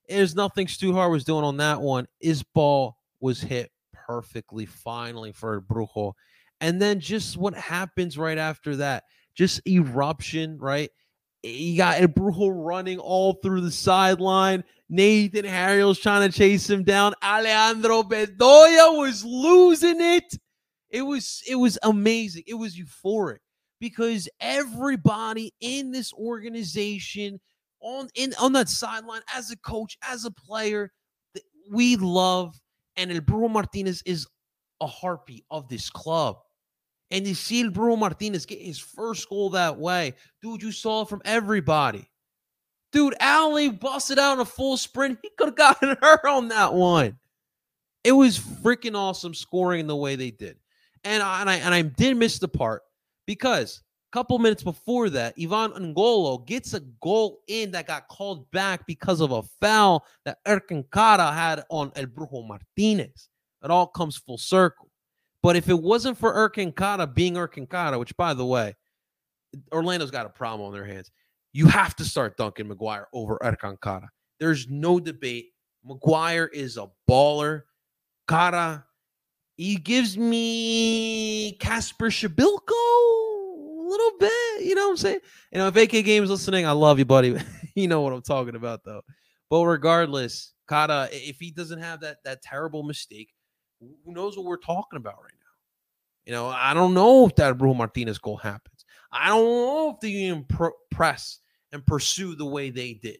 There's 0.07 0.35
nothing 0.35 0.67
Stajduhar 0.67 1.09
was 1.09 1.23
doing 1.23 1.43
on 1.43 1.57
that 1.57 1.81
one. 1.81 2.07
His 2.19 2.43
ball 2.43 2.97
was 3.19 3.41
hit 3.41 3.71
perfectly, 3.91 4.65
finally, 4.65 5.31
for 5.31 5.55
El 5.55 5.61
Brujo. 5.61 6.13
And 6.61 6.79
then 6.81 6.99
just 6.99 7.35
what 7.35 7.55
happens 7.55 8.17
right 8.17 8.37
after 8.37 8.75
that, 8.75 9.05
just 9.33 9.61
eruption, 9.67 10.59
right? 10.59 10.91
You 11.41 11.77
got 11.77 11.99
El 12.01 12.07
Brujo 12.07 12.51
running 12.53 12.99
all 12.99 13.33
through 13.33 13.61
the 13.61 13.71
sideline. 13.71 14.63
Nathan 14.93 15.43
Harriel's 15.43 15.97
trying 15.97 16.29
to 16.29 16.37
chase 16.37 16.69
him 16.69 16.83
down. 16.83 17.15
Alejandro 17.23 18.03
Bedoya 18.03 18.95
was 18.95 19.25
losing 19.25 19.99
it. 19.99 20.37
It 20.91 21.01
was 21.01 21.41
it 21.49 21.55
was 21.55 21.79
amazing. 21.81 22.43
It 22.45 22.53
was 22.53 22.77
euphoric 22.77 23.39
because 23.79 24.29
everybody 24.39 25.51
in 25.61 25.89
this 25.89 26.13
organization 26.13 27.39
on 27.81 28.07
in 28.13 28.35
on 28.39 28.53
that 28.53 28.69
sideline 28.69 29.23
as 29.33 29.49
a 29.49 29.57
coach, 29.57 29.97
as 30.03 30.25
a 30.25 30.31
player, 30.31 30.91
we 31.71 31.95
love 31.95 32.55
and 32.95 33.11
El 33.11 33.21
Brujo 33.21 33.49
Martinez 33.49 34.03
is 34.05 34.27
a 34.79 34.85
heartbeat 34.85 35.43
of 35.49 35.67
this 35.69 35.89
club. 35.89 36.35
And 37.09 37.25
you 37.25 37.33
see 37.33 37.63
El 37.63 37.71
Brujo 37.71 37.97
Martinez 37.97 38.45
get 38.45 38.61
his 38.61 38.77
first 38.77 39.27
goal 39.27 39.49
that 39.49 39.75
way. 39.75 40.13
Dude, 40.43 40.61
you 40.61 40.71
saw 40.71 41.01
it 41.01 41.09
from 41.09 41.23
everybody. 41.25 42.07
Dude, 42.93 43.15
Ali 43.19 43.69
busted 43.69 44.19
out 44.19 44.33
in 44.33 44.39
a 44.39 44.45
full 44.45 44.77
sprint. 44.77 45.17
He 45.23 45.31
could 45.35 45.47
have 45.47 45.55
gotten 45.55 45.97
her 46.01 46.27
on 46.27 46.47
that 46.49 46.73
one. 46.73 47.17
It 48.03 48.11
was 48.11 48.37
freaking 48.37 48.95
awesome 48.95 49.33
scoring 49.33 49.87
the 49.87 49.95
way 49.95 50.15
they 50.15 50.29
did. 50.29 50.57
And 51.03 51.21
I, 51.21 51.41
and 51.41 51.49
I 51.49 51.55
and 51.55 51.73
I 51.73 51.81
did 51.81 52.15
miss 52.15 52.39
the 52.39 52.47
part 52.47 52.83
because 53.25 53.81
a 54.11 54.15
couple 54.15 54.37
minutes 54.39 54.63
before 54.63 55.09
that, 55.09 55.33
Ivan 55.41 55.73
Angulo 55.73 56.37
gets 56.37 56.73
a 56.73 56.81
goal 57.01 57.39
in 57.47 57.71
that 57.71 57.87
got 57.87 58.07
called 58.07 58.49
back 58.51 58.85
because 58.85 59.19
of 59.19 59.31
a 59.31 59.41
foul 59.59 60.05
that 60.23 60.37
Ercan 60.47 60.85
Kara 60.93 61.31
had 61.31 61.63
on 61.69 61.91
El 61.95 62.05
Brujo 62.05 62.47
Martinez. 62.47 63.27
It 63.63 63.71
all 63.71 63.87
comes 63.87 64.17
full 64.17 64.37
circle. 64.37 64.89
But 65.41 65.55
if 65.55 65.67
it 65.67 65.81
wasn't 65.81 66.17
for 66.17 66.33
Ercan 66.33 66.75
Kara 66.75 67.07
being 67.07 67.33
Ercan 67.33 67.69
Kara, 67.69 67.97
which 67.97 68.15
by 68.15 68.33
the 68.33 68.45
way, 68.45 68.75
Orlando's 69.73 70.11
got 70.11 70.25
a 70.25 70.29
problem 70.29 70.67
on 70.67 70.73
their 70.73 70.85
hands, 70.85 71.11
you 71.53 71.67
have 71.67 71.95
to 71.97 72.05
start 72.05 72.35
Duncan 72.35 72.67
McGuire 72.67 73.05
over 73.13 73.37
Ercan 73.43 73.79
Kara. 73.81 74.09
There's 74.39 74.67
no 74.69 74.99
debate. 74.99 75.51
McGuire 75.87 76.49
is 76.51 76.77
a 76.77 76.87
baller. 77.09 77.61
Kara, 78.27 78.85
he 79.55 79.75
gives 79.75 80.17
me 80.17 81.57
Kacper 81.59 82.09
Przybyłko 82.09 82.71
a 82.71 83.89
little 83.89 84.11
bit. 84.19 84.65
You 84.65 84.75
know 84.75 84.85
what 84.85 84.91
I'm 84.91 84.97
saying? 84.97 85.19
You 85.51 85.59
know, 85.59 85.67
if 85.67 85.75
AK 85.75 86.03
Games 86.03 86.29
listening, 86.29 86.65
I 86.65 86.71
love 86.71 86.97
you, 86.97 87.05
buddy. 87.05 87.37
you 87.75 87.87
know 87.87 88.01
what 88.01 88.13
I'm 88.13 88.23
talking 88.23 88.55
about, 88.55 88.83
though. 88.83 89.01
But 89.49 89.65
regardless, 89.65 90.53
Kara, 90.67 91.07
if 91.11 91.39
he 91.39 91.51
doesn't 91.51 91.79
have 91.79 91.99
that 92.01 92.17
that 92.23 92.41
terrible 92.41 92.81
mistake, 92.81 93.29
who 93.79 94.13
knows 94.13 94.35
what 94.35 94.45
we're 94.45 94.57
talking 94.57 94.97
about 94.97 95.21
right 95.21 95.33
now? 95.33 96.25
You 96.25 96.31
know, 96.31 96.47
I 96.47 96.73
don't 96.73 96.93
know 96.95 97.27
if 97.27 97.35
that 97.35 97.57
Brujo 97.57 97.75
Martinez 97.75 98.17
goal 98.17 98.37
happens. 98.37 98.85
I 99.11 99.27
don't 99.27 99.45
know 99.45 99.91
if 99.91 99.99
the 99.99 100.09
Union 100.09 100.47
press 100.89 101.39
and 101.73 101.85
pursue 101.85 102.35
the 102.35 102.45
way 102.45 102.69
they 102.69 102.93
did. 102.93 103.17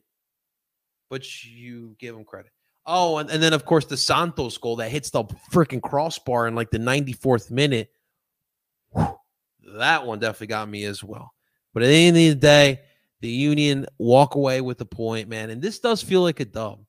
But 1.10 1.44
you 1.44 1.96
give 2.00 2.16
them 2.16 2.24
credit. 2.24 2.52
Oh, 2.86 3.18
and, 3.18 3.30
and 3.30 3.42
then 3.42 3.54
of 3.54 3.66
course 3.66 3.86
the 3.86 3.98
Santos 3.98 4.58
goal 4.58 4.78
that 4.78 4.92
hits 4.92 5.10
the 5.10 5.24
freaking 5.52 5.82
crossbar 5.82 6.48
in 6.48 6.56
like 6.56 6.70
the 6.70 6.78
94th 6.78 7.52
minute. 7.52 7.90
Whew, 8.92 9.18
that 9.78 10.06
one 10.06 10.20
definitely 10.20 10.48
got 10.48 10.70
me 10.70 10.86
as 10.86 11.04
well. 11.04 11.34
But 11.74 11.84
at 11.84 11.88
the 11.88 12.08
end 12.08 12.18
of 12.18 12.24
the 12.24 12.36
day, 12.36 12.82
the 13.22 13.30
Union 13.30 13.86
walk 13.98 14.36
away 14.36 14.62
with 14.62 14.78
the 14.78 14.86
point, 14.86 15.30
man. 15.30 15.50
And 15.50 15.62
this 15.62 15.80
does 15.80 16.04
feel 16.04 16.22
like 16.22 16.40
a 16.40 16.46
dub. 16.46 16.80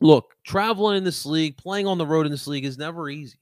Look, 0.00 0.34
traveling 0.44 0.98
in 0.98 1.04
this 1.04 1.26
league, 1.26 1.56
playing 1.56 1.86
on 1.86 1.98
the 1.98 2.06
road 2.06 2.26
in 2.26 2.32
this 2.32 2.46
league 2.46 2.64
is 2.64 2.78
never 2.78 3.08
easy. 3.08 3.38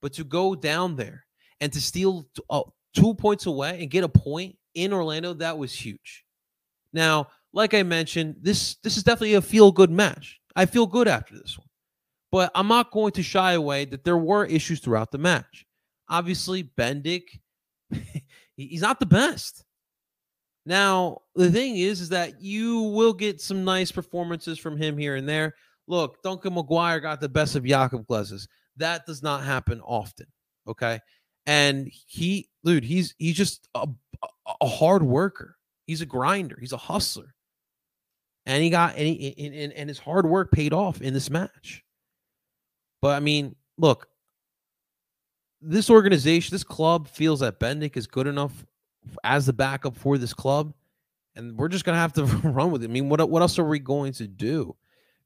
But 0.00 0.12
to 0.14 0.24
go 0.24 0.54
down 0.54 0.94
there 0.94 1.24
and 1.60 1.72
to 1.72 1.80
steal 1.80 2.28
uh, 2.48 2.62
two 2.94 3.14
points 3.14 3.46
away 3.46 3.80
and 3.80 3.90
get 3.90 4.04
a 4.04 4.08
point 4.08 4.56
in 4.74 4.92
Orlando, 4.92 5.34
that 5.34 5.58
was 5.58 5.72
huge. 5.72 6.24
Now, 6.92 7.28
like 7.52 7.74
I 7.74 7.82
mentioned, 7.82 8.36
this 8.40 8.76
this 8.82 8.96
is 8.96 9.02
definitely 9.02 9.34
a 9.34 9.42
feel 9.42 9.72
good 9.72 9.90
match. 9.90 10.40
I 10.56 10.66
feel 10.66 10.86
good 10.86 11.08
after 11.08 11.36
this 11.36 11.58
one. 11.58 11.68
But 12.30 12.50
I'm 12.54 12.68
not 12.68 12.90
going 12.90 13.12
to 13.12 13.22
shy 13.22 13.52
away 13.52 13.84
that 13.86 14.04
there 14.04 14.18
were 14.18 14.44
issues 14.44 14.80
throughout 14.80 15.10
the 15.10 15.18
match. 15.18 15.66
Obviously, 16.10 16.64
Bendik, 16.64 17.22
he's 18.56 18.82
not 18.82 19.00
the 19.00 19.06
best. 19.06 19.64
Now, 20.66 21.22
the 21.34 21.50
thing 21.50 21.76
is, 21.76 22.02
is 22.02 22.10
that 22.10 22.42
you 22.42 22.82
will 22.82 23.14
get 23.14 23.40
some 23.40 23.64
nice 23.64 23.90
performances 23.90 24.58
from 24.58 24.76
him 24.76 24.98
here 24.98 25.16
and 25.16 25.26
there. 25.26 25.54
Look, 25.86 26.22
Duncan 26.22 26.54
McGuire 26.54 27.00
got 27.00 27.22
the 27.22 27.28
best 27.28 27.56
of 27.56 27.64
Jakob 27.64 28.06
Glesnes. 28.06 28.46
That 28.76 29.06
does 29.06 29.22
not 29.22 29.44
happen 29.44 29.80
often. 29.80 30.26
Okay. 30.68 31.00
And 31.46 31.90
he, 31.90 32.50
dude, 32.62 32.84
he's 32.84 33.14
he's 33.16 33.36
just 33.36 33.66
a, 33.74 33.88
a 34.60 34.66
hard 34.66 35.02
worker. 35.02 35.56
He's 35.88 36.02
a 36.02 36.06
grinder. 36.06 36.56
He's 36.60 36.72
a 36.72 36.76
hustler 36.76 37.34
and 38.48 38.62
he 38.62 38.70
got 38.70 38.96
and, 38.96 39.06
he, 39.06 39.34
and, 39.38 39.72
and 39.74 39.88
his 39.90 39.98
hard 39.98 40.26
work 40.26 40.50
paid 40.50 40.72
off 40.72 41.02
in 41.02 41.12
this 41.12 41.28
match. 41.28 41.84
But 43.02 43.14
I 43.14 43.20
mean, 43.20 43.54
look, 43.76 44.08
this 45.60 45.90
organization, 45.90 46.54
this 46.54 46.64
club 46.64 47.08
feels 47.08 47.40
that 47.40 47.60
Bendik 47.60 47.96
is 47.96 48.06
good 48.06 48.26
enough 48.26 48.64
as 49.22 49.44
the 49.44 49.52
backup 49.52 49.96
for 49.96 50.16
this 50.16 50.32
club, 50.32 50.72
and 51.36 51.58
we're 51.58 51.68
just 51.68 51.84
gonna 51.84 51.98
have 51.98 52.14
to 52.14 52.24
run 52.48 52.70
with 52.70 52.82
it. 52.82 52.88
I 52.88 52.92
mean, 52.92 53.10
what 53.10 53.28
what 53.28 53.42
else 53.42 53.58
are 53.58 53.68
we 53.68 53.78
going 53.78 54.14
to 54.14 54.26
do? 54.26 54.74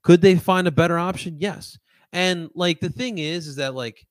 Could 0.02 0.20
they 0.20 0.34
find 0.34 0.66
a 0.66 0.72
better 0.72 0.98
option? 0.98 1.36
Yes. 1.38 1.78
And 2.12 2.50
like 2.56 2.80
the 2.80 2.90
thing 2.90 3.18
is, 3.18 3.46
is 3.46 3.56
that 3.56 3.76
like 3.76 4.04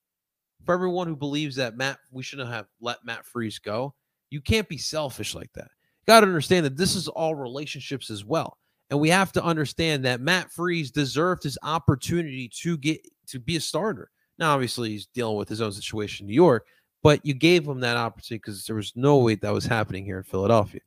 for 0.66 0.74
everyone 0.74 1.08
who 1.08 1.18
believes 1.18 1.58
that 1.58 1.76
Matt, 1.76 2.00
we 2.12 2.24
shouldn't 2.24 2.50
have 2.50 2.68
let 2.80 3.04
Matt 3.04 3.26
Freese 3.26 3.60
go. 3.60 3.94
You 4.30 4.40
can't 4.40 4.70
be 4.70 4.78
selfish 4.78 5.36
like 5.36 5.52
that. 5.56 5.70
Got 6.12 6.20
to 6.20 6.28
understand 6.28 6.66
that 6.66 6.76
this 6.76 6.98
is 6.98 7.08
all 7.08 7.36
relationships 7.36 8.10
as 8.10 8.26
well. 8.26 8.58
And 8.90 9.00
we 9.00 9.08
have 9.08 9.32
to 9.32 9.42
understand 9.42 10.04
that 10.04 10.20
Matt 10.20 10.52
Freese 10.52 10.92
deserved 10.92 11.42
his 11.42 11.58
opportunity 11.64 12.52
to 12.64 12.78
get 12.78 13.00
to 13.28 13.40
be 13.40 13.56
a 13.56 13.62
starter. 13.62 14.12
Now, 14.38 14.54
obviously, 14.54 14.90
he's 14.90 15.06
dealing 15.06 15.38
with 15.38 15.48
his 15.48 15.62
own 15.62 15.72
situation 15.72 16.26
in 16.26 16.28
New 16.28 16.34
York, 16.34 16.68
but 17.02 17.26
you 17.26 17.34
gave 17.34 17.66
him 17.66 17.80
that 17.80 17.96
opportunity 17.96 18.42
because 18.44 18.66
there 18.66 18.76
was 18.76 18.92
no 18.94 19.20
way 19.20 19.36
that 19.36 19.54
was 19.54 19.66
happening 19.66 20.04
here 20.04 20.18
in 20.18 20.26
Philadelphia. 20.26 20.82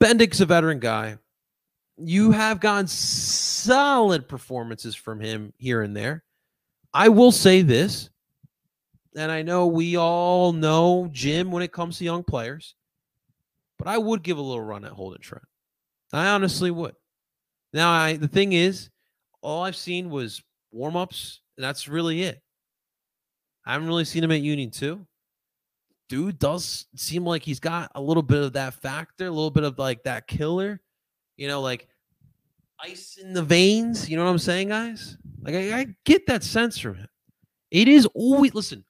Bendik's 0.00 0.40
a 0.40 0.46
veteran 0.46 0.80
guy. 0.80 1.18
You 1.96 2.32
have 2.32 2.58
gotten 2.58 2.88
solid 2.88 4.26
performances 4.26 4.96
from 4.96 5.20
him 5.20 5.52
here 5.56 5.82
and 5.82 5.96
there. 5.96 6.24
I 6.92 7.10
will 7.10 7.30
say 7.30 7.62
this, 7.62 8.10
and 9.14 9.30
I 9.30 9.42
know 9.42 9.68
we 9.68 9.96
all 9.96 10.52
know 10.52 11.08
Jim 11.12 11.52
when 11.52 11.62
it 11.62 11.70
comes 11.70 11.98
to 11.98 12.04
young 12.04 12.24
players, 12.24 12.74
but 13.82 13.90
I 13.90 13.98
would 13.98 14.22
give 14.22 14.38
a 14.38 14.40
little 14.40 14.62
run 14.62 14.84
at 14.84 14.92
Holden 14.92 15.20
Trent. 15.20 15.44
I 16.12 16.28
honestly 16.28 16.70
would. 16.70 16.94
Now, 17.72 17.90
I 17.90 18.16
the 18.16 18.28
thing 18.28 18.52
is, 18.52 18.90
all 19.40 19.64
I've 19.64 19.74
seen 19.74 20.08
was 20.08 20.40
warm 20.70 20.94
ups, 20.94 21.40
and 21.56 21.64
that's 21.64 21.88
really 21.88 22.22
it. 22.22 22.40
I 23.66 23.72
haven't 23.72 23.88
really 23.88 24.04
seen 24.04 24.22
him 24.22 24.30
at 24.30 24.40
Union 24.40 24.70
too. 24.70 25.04
Dude 26.08 26.38
does 26.38 26.86
seem 26.94 27.24
like 27.24 27.42
he's 27.42 27.58
got 27.58 27.90
a 27.96 28.00
little 28.00 28.22
bit 28.22 28.44
of 28.44 28.52
that 28.52 28.74
factor, 28.74 29.26
a 29.26 29.30
little 29.30 29.50
bit 29.50 29.64
of 29.64 29.76
like 29.80 30.04
that 30.04 30.28
killer, 30.28 30.80
you 31.36 31.48
know, 31.48 31.60
like 31.60 31.88
ice 32.78 33.18
in 33.20 33.32
the 33.32 33.42
veins. 33.42 34.08
You 34.08 34.16
know 34.16 34.24
what 34.24 34.30
I'm 34.30 34.38
saying, 34.38 34.68
guys? 34.68 35.16
Like 35.40 35.56
I, 35.56 35.80
I 35.80 35.86
get 36.04 36.26
that 36.28 36.44
sense 36.44 36.78
from 36.78 36.96
him. 36.96 37.08
It 37.72 37.88
is 37.88 38.06
always 38.14 38.54
listen, 38.54 38.84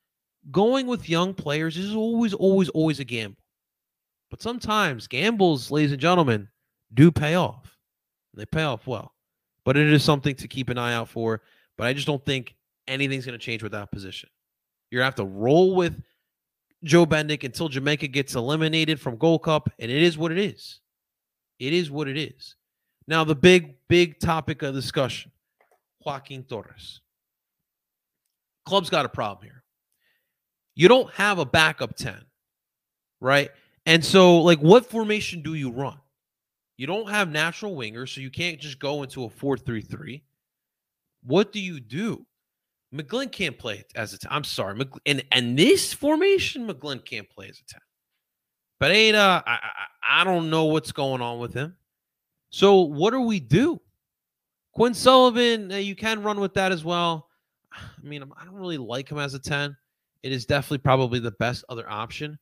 going 0.51 0.87
with 0.87 1.09
young 1.09 1.33
players 1.33 1.79
is 1.79 1.95
always, 1.95 2.35
always, 2.35 2.69
always 2.69 3.01
a 3.01 3.05
gamble. 3.05 3.42
But 4.33 4.41
sometimes 4.41 5.09
gambles, 5.09 5.71
ladies 5.71 5.93
and 5.93 6.01
gentlemen, 6.01 6.49
do 6.95 7.13
pay 7.13 7.35
off. 7.35 7.77
They 8.33 8.47
pay 8.47 8.63
off 8.63 8.87
well. 8.87 9.13
But 9.63 9.77
it 9.77 9.93
is 9.93 10.03
something 10.03 10.35
to 10.37 10.49
keep 10.49 10.71
an 10.71 10.79
eye 10.79 10.95
out 10.95 11.11
for. 11.11 11.43
But 11.77 11.87
I 11.87 11.93
just 11.93 12.07
don't 12.07 12.25
think 12.25 12.57
anything's 12.89 13.27
going 13.27 13.39
to 13.39 13.45
change 13.45 13.63
with 13.63 13.73
that 13.73 13.93
position. 13.93 14.31
You're 14.91 15.01
going 15.01 15.13
to 15.13 15.23
have 15.23 15.29
to 15.29 15.39
roll 15.39 15.77
with 15.77 16.03
Joe 16.83 17.05
Bendik 17.05 17.45
until 17.45 17.69
Jamaica 17.69 18.09
gets 18.09 18.35
eliminated 18.35 18.99
from 18.99 19.19
Gold 19.19 19.43
Cup. 19.43 19.69
And 19.79 19.91
it 19.91 20.03
is 20.03 20.17
what 20.17 20.33
it 20.33 20.39
is. 20.39 20.81
It 21.59 21.75
is 21.75 21.91
what 21.91 22.09
it 22.09 22.17
is. 22.17 22.57
Now, 23.07 23.25
the 23.25 23.35
big, 23.35 23.75
big 23.87 24.19
topic 24.19 24.63
of 24.63 24.75
discussion 24.75 25.31
Joaquin 26.07 26.45
Torres. 26.45 27.03
Club's 28.65 28.89
got 28.89 29.05
a 29.05 29.11
problem 29.11 29.45
here. 29.45 29.63
You 30.75 30.89
don't 30.89 31.13
have 31.13 31.39
a 31.39 31.45
backup 31.45 31.97
10, 31.97 32.17
right? 33.21 33.51
And 33.87 34.05
so, 34.05 34.39
like, 34.39 34.61
what 34.61 34.87
formation 34.87 35.43
do 35.43 35.55
you 35.55 35.71
run? 35.71 35.99
You 36.77 36.87
don't 36.87 37.09
have 37.09 37.31
natural 37.31 37.77
wingers, 37.77 38.15
so 38.15 38.21
you 38.21 38.31
can't 38.31 38.61
just 38.61 38.79
go 38.79 39.03
into 39.03 39.25
a 39.25 39.31
4 39.31 39.57
3 39.57 39.81
3. 39.83 40.23
What 41.25 41.53
do 41.53 41.61
you 41.61 41.81
do? 41.81 42.27
McGlynn 42.95 43.33
can't 43.33 43.59
play 43.59 43.85
as 43.95 44.13
a 44.13 44.19
10. 44.19 44.31
I'm 44.31 44.45
sorry. 44.45 44.75
McGlynn, 44.79 45.01
and, 45.07 45.25
and 45.33 45.59
this 45.59 45.93
formation, 45.93 46.69
McGlynn 46.69 47.05
can't 47.05 47.29
play 47.31 47.49
as 47.49 47.61
a 47.61 47.65
10. 47.65 47.81
Pereira, 48.81 49.43
I, 49.47 49.53
I, 49.53 50.21
I 50.21 50.25
don't 50.25 50.51
know 50.51 50.67
what's 50.67 50.93
going 50.93 51.23
on 51.23 51.39
with 51.39 51.55
him. 51.55 51.77
So, 52.51 52.81
what 52.81 53.13
do 53.13 53.21
we 53.21 53.41
do? 53.41 53.81
Quinn 54.73 54.95
Sullivan, 54.95 55.71
uh, 55.71 55.77
you 55.77 55.95
can 55.95 56.23
run 56.23 56.41
with 56.41 56.55
that 56.55 56.73
as 56.73 56.85
well. 56.85 57.29
I 57.73 58.07
mean, 58.07 58.25
I 58.37 58.45
don't 58.45 58.55
really 58.55 58.79
like 58.79 59.09
him 59.09 59.19
as 59.19 59.35
a 59.35 59.39
10. 59.39 59.77
It 60.23 60.33
is 60.33 60.47
definitely 60.47 60.79
probably 60.79 61.19
the 61.19 61.33
best 61.33 61.65
other 61.69 61.89
option. 61.89 62.39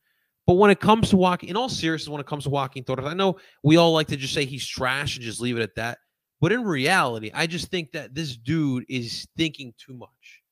But 0.51 0.57
when 0.57 0.73
it 0.73 0.81
comes 0.81 1.11
to 1.11 1.17
walking, 1.17 1.49
in 1.49 1.57
all 1.57 1.69
seriousness, 1.69 2.09
when 2.09 2.21
it 2.21 2.27
comes 2.27 2.43
to 2.43 2.51
walking 2.51 2.83
Torres, 2.83 3.07
I 3.07 3.15
know 3.15 3.37
we 3.63 3.77
all 3.77 3.93
like 3.93 4.09
to 4.09 4.17
just 4.17 4.35
say 4.35 4.45
he's 4.45 4.67
trash 4.67 5.15
and 5.15 5.25
just 5.25 5.41
leave 5.41 5.57
it 5.57 5.63
at 5.63 5.77
that. 5.77 5.99
But 6.41 6.51
in 6.51 6.65
reality, 6.65 7.31
I 7.33 7.47
just 7.47 7.69
think 7.69 7.93
that 7.93 8.17
this 8.17 8.37
dude 8.37 8.85
is 8.89 9.29
thinking 9.37 9.73
too 9.79 9.95
much. 9.95 10.43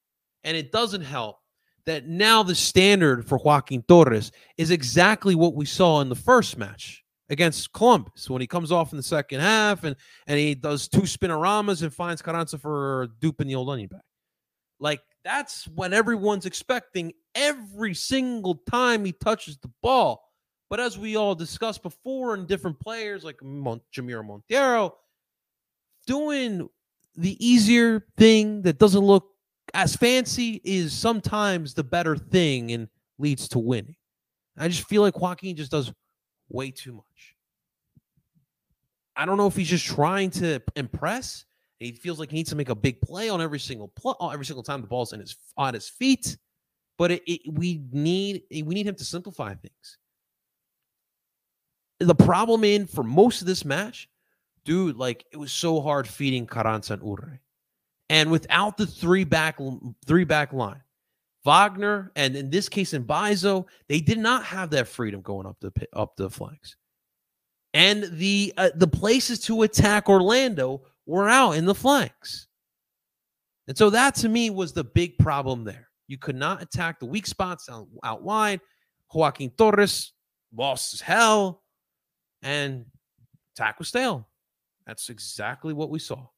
And 0.44 0.56
it 0.56 0.70
doesn't 0.70 1.02
help 1.02 1.38
that 1.84 2.06
now 2.06 2.44
the 2.44 2.54
standard 2.54 3.26
for 3.26 3.38
Joaquin 3.38 3.82
Torres 3.88 4.30
is 4.56 4.70
exactly 4.70 5.34
what 5.34 5.56
we 5.56 5.64
saw 5.64 6.00
in 6.00 6.08
the 6.08 6.14
first 6.14 6.56
match 6.56 7.02
against 7.28 7.72
Columbus 7.72 8.30
when 8.30 8.40
he 8.40 8.46
comes 8.46 8.70
off 8.70 8.92
in 8.92 8.98
the 8.98 9.02
second 9.02 9.40
half 9.40 9.82
and 9.82 9.96
and 10.28 10.38
he 10.38 10.54
does 10.54 10.86
two 10.86 11.08
spinoramas 11.08 11.82
and 11.82 11.92
finds 11.92 12.22
Carranza 12.22 12.56
for 12.56 13.08
duping 13.20 13.48
the 13.48 13.56
old 13.56 13.68
onion 13.68 13.88
bag. 13.88 14.00
Like 14.78 15.00
that's 15.24 15.66
what 15.68 15.92
everyone's 15.92 16.46
expecting 16.46 17.12
every 17.34 17.94
single 17.94 18.56
time 18.70 19.04
he 19.04 19.12
touches 19.12 19.58
the 19.58 19.70
ball. 19.82 20.22
But 20.70 20.80
as 20.80 20.98
we 20.98 21.16
all 21.16 21.34
discussed 21.34 21.82
before, 21.82 22.34
in 22.34 22.46
different 22.46 22.78
players 22.78 23.24
like 23.24 23.42
Mon- 23.42 23.80
Jamiro 23.94 24.24
Monteiro, 24.24 24.92
doing 26.06 26.68
the 27.16 27.36
easier 27.44 28.06
thing 28.16 28.62
that 28.62 28.78
doesn't 28.78 29.04
look 29.04 29.28
as 29.74 29.96
fancy 29.96 30.60
is 30.64 30.92
sometimes 30.92 31.74
the 31.74 31.84
better 31.84 32.16
thing 32.16 32.72
and 32.72 32.88
leads 33.18 33.48
to 33.48 33.58
winning. 33.58 33.96
I 34.56 34.68
just 34.68 34.88
feel 34.88 35.02
like 35.02 35.20
Joaquin 35.20 35.56
just 35.56 35.70
does 35.70 35.92
way 36.48 36.70
too 36.70 36.92
much. 36.92 37.34
I 39.16 39.24
don't 39.24 39.36
know 39.36 39.46
if 39.46 39.56
he's 39.56 39.68
just 39.68 39.86
trying 39.86 40.30
to 40.32 40.62
impress. 40.76 41.44
He 41.78 41.92
feels 41.92 42.18
like 42.18 42.30
he 42.30 42.36
needs 42.36 42.50
to 42.50 42.56
make 42.56 42.70
a 42.70 42.74
big 42.74 43.00
play 43.00 43.28
on 43.28 43.40
every 43.40 43.60
single 43.60 43.88
play, 43.88 44.14
every 44.32 44.44
single 44.44 44.62
time 44.62 44.80
the 44.80 44.88
ball's 44.88 45.12
in 45.12 45.20
his 45.20 45.36
on 45.56 45.74
his 45.74 45.88
feet. 45.88 46.36
But 46.96 47.12
it, 47.12 47.22
it, 47.26 47.40
we 47.52 47.82
need 47.92 48.42
we 48.50 48.74
need 48.74 48.86
him 48.86 48.96
to 48.96 49.04
simplify 49.04 49.54
things. 49.54 49.98
The 52.00 52.14
problem 52.14 52.64
in 52.64 52.86
for 52.86 53.04
most 53.04 53.40
of 53.40 53.46
this 53.46 53.64
match, 53.64 54.08
dude, 54.64 54.96
like 54.96 55.24
it 55.32 55.36
was 55.36 55.52
so 55.52 55.80
hard 55.80 56.08
feeding 56.08 56.46
Carranza 56.46 56.94
and 56.94 57.02
Uhre, 57.02 57.38
and 58.08 58.30
without 58.30 58.76
the 58.76 58.86
three 58.86 59.24
back 59.24 59.60
three 60.04 60.24
back 60.24 60.52
line, 60.52 60.82
Wagner, 61.44 62.10
and 62.16 62.36
in 62.36 62.50
this 62.50 62.68
case 62.68 62.92
in 62.92 63.04
Mbaizo, 63.04 63.66
they 63.88 64.00
did 64.00 64.18
not 64.18 64.44
have 64.44 64.70
that 64.70 64.88
freedom 64.88 65.20
going 65.22 65.46
up 65.46 65.56
the 65.60 65.72
up 65.92 66.16
the 66.16 66.28
flanks. 66.28 66.76
And 67.74 68.04
the 68.18 68.52
uh, 68.56 68.70
the 68.74 68.88
places 68.88 69.38
to 69.40 69.62
attack 69.62 70.08
Orlando 70.08 70.82
were 71.08 71.28
out 71.28 71.52
in 71.52 71.64
the 71.64 71.74
flanks. 71.74 72.46
And 73.66 73.76
so 73.76 73.90
that 73.90 74.14
to 74.16 74.28
me 74.28 74.50
was 74.50 74.72
the 74.72 74.84
big 74.84 75.18
problem 75.18 75.64
there. 75.64 75.88
You 76.06 76.18
could 76.18 76.36
not 76.36 76.62
attack 76.62 77.00
the 77.00 77.06
weak 77.06 77.26
spots 77.26 77.68
out, 77.68 77.88
out 78.04 78.22
wide. 78.22 78.60
Joaquin 79.12 79.50
Torres 79.50 80.12
lost 80.54 80.94
as 80.94 81.00
hell, 81.00 81.62
and 82.42 82.86
attack 83.54 83.78
was 83.78 83.88
stale. 83.88 84.28
That's 84.86 85.10
exactly 85.10 85.74
what 85.74 85.90
we 85.90 85.98
saw. 85.98 86.28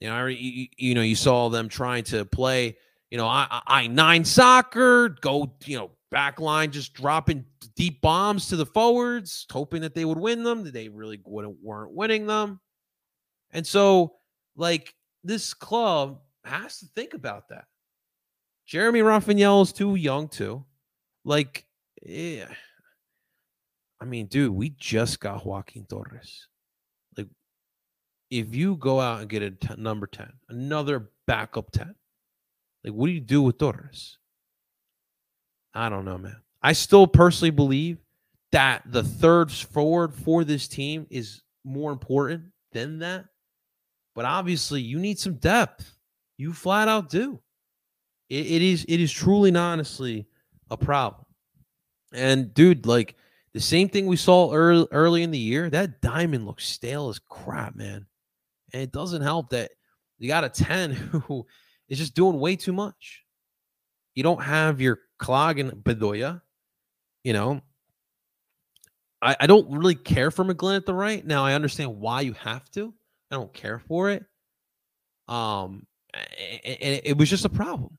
You 0.00 0.08
know, 0.08 0.26
you, 0.26 0.66
you 0.76 0.94
know, 0.94 1.02
you 1.02 1.16
saw 1.16 1.48
them 1.48 1.68
trying 1.68 2.04
to 2.04 2.24
play 2.24 2.76
you 3.14 3.18
know, 3.18 3.28
I, 3.28 3.62
I 3.64 3.86
nine 3.86 4.24
soccer, 4.24 5.10
go, 5.20 5.54
you 5.66 5.78
know, 5.78 5.92
back 6.10 6.40
line 6.40 6.72
just 6.72 6.94
dropping 6.94 7.44
deep 7.76 8.00
bombs 8.00 8.48
to 8.48 8.56
the 8.56 8.66
forwards, 8.66 9.46
hoping 9.52 9.82
that 9.82 9.94
they 9.94 10.04
would 10.04 10.18
win 10.18 10.42
them. 10.42 10.68
They 10.68 10.88
really 10.88 11.20
wouldn't 11.24 11.56
weren't 11.62 11.92
winning 11.92 12.26
them. 12.26 12.58
And 13.54 13.66
so, 13.66 14.16
like, 14.56 14.94
this 15.22 15.54
club 15.54 16.20
has 16.44 16.80
to 16.80 16.86
think 16.94 17.14
about 17.14 17.48
that. 17.48 17.64
Jeremy 18.66 19.00
Rafael 19.00 19.62
is 19.62 19.72
too 19.72 19.94
young, 19.94 20.28
too. 20.28 20.64
Like, 21.24 21.64
yeah. 22.02 22.48
I 24.00 24.04
mean, 24.04 24.26
dude, 24.26 24.52
we 24.52 24.70
just 24.70 25.20
got 25.20 25.46
Joaquin 25.46 25.86
Torres. 25.86 26.48
Like, 27.16 27.28
if 28.30 28.54
you 28.54 28.76
go 28.76 29.00
out 29.00 29.20
and 29.20 29.30
get 29.30 29.42
a 29.42 29.52
t- 29.52 29.74
number 29.78 30.06
10, 30.06 30.30
another 30.48 31.10
backup 31.26 31.70
10, 31.70 31.94
like, 32.82 32.92
what 32.92 33.06
do 33.06 33.12
you 33.12 33.20
do 33.20 33.40
with 33.40 33.58
Torres? 33.58 34.18
I 35.72 35.88
don't 35.88 36.04
know, 36.04 36.18
man. 36.18 36.36
I 36.60 36.72
still 36.72 37.06
personally 37.06 37.50
believe 37.50 37.98
that 38.52 38.82
the 38.86 39.02
third 39.02 39.50
forward 39.50 40.14
for 40.14 40.44
this 40.44 40.68
team 40.68 41.06
is 41.10 41.42
more 41.64 41.92
important 41.92 42.44
than 42.72 42.98
that. 42.98 43.26
But 44.14 44.24
obviously, 44.24 44.80
you 44.80 44.98
need 44.98 45.18
some 45.18 45.34
depth. 45.34 45.96
You 46.36 46.52
flat 46.52 46.88
out 46.88 47.10
do. 47.10 47.40
it, 48.28 48.46
it 48.46 48.62
is 48.62 48.84
it 48.88 49.00
is 49.00 49.12
truly 49.12 49.48
and 49.48 49.56
honestly 49.56 50.26
a 50.70 50.76
problem. 50.76 51.24
And 52.12 52.54
dude, 52.54 52.86
like 52.86 53.16
the 53.52 53.60
same 53.60 53.88
thing 53.88 54.06
we 54.06 54.16
saw 54.16 54.52
early 54.52 54.86
early 54.90 55.22
in 55.22 55.30
the 55.30 55.38
year, 55.38 55.70
that 55.70 56.00
diamond 56.00 56.46
looks 56.46 56.66
stale 56.66 57.08
as 57.08 57.18
crap, 57.18 57.76
man. 57.76 58.06
And 58.72 58.82
it 58.82 58.92
doesn't 58.92 59.22
help 59.22 59.50
that 59.50 59.70
you 60.18 60.28
got 60.28 60.44
a 60.44 60.48
10 60.48 60.92
who 61.26 61.46
is 61.88 61.98
just 61.98 62.14
doing 62.14 62.38
way 62.38 62.56
too 62.56 62.72
much. 62.72 63.24
You 64.14 64.22
don't 64.22 64.42
have 64.42 64.80
your 64.80 65.00
Clog 65.18 65.58
and 65.58 65.72
Bedoya. 65.72 66.40
You 67.22 67.32
know, 67.32 67.60
I, 69.22 69.36
I 69.40 69.46
don't 69.46 69.70
really 69.70 69.94
care 69.94 70.30
for 70.30 70.44
McGlynn 70.44 70.76
at 70.76 70.86
the 70.86 70.94
right. 70.94 71.24
Now 71.24 71.44
I 71.44 71.54
understand 71.54 71.98
why 71.98 72.20
you 72.20 72.32
have 72.34 72.70
to. 72.72 72.92
I 73.30 73.36
don't 73.36 73.52
care 73.52 73.78
for 73.78 74.10
it. 74.10 74.24
Um, 75.28 75.86
and 76.12 77.00
it, 77.04 77.16
was 77.16 77.30
just 77.30 77.44
a 77.44 77.48
problem. 77.48 77.98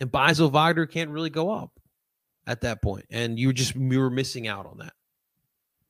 And 0.00 0.10
Mbaizo 0.10 0.50
Wagner 0.50 0.86
can't 0.86 1.10
really 1.10 1.30
go 1.30 1.50
up 1.50 1.70
at 2.46 2.60
that 2.62 2.82
point, 2.82 3.06
and 3.10 3.38
you 3.38 3.52
just 3.52 3.74
you 3.74 3.98
were 3.98 4.10
missing 4.10 4.48
out 4.48 4.66
on 4.66 4.78
that. 4.78 4.92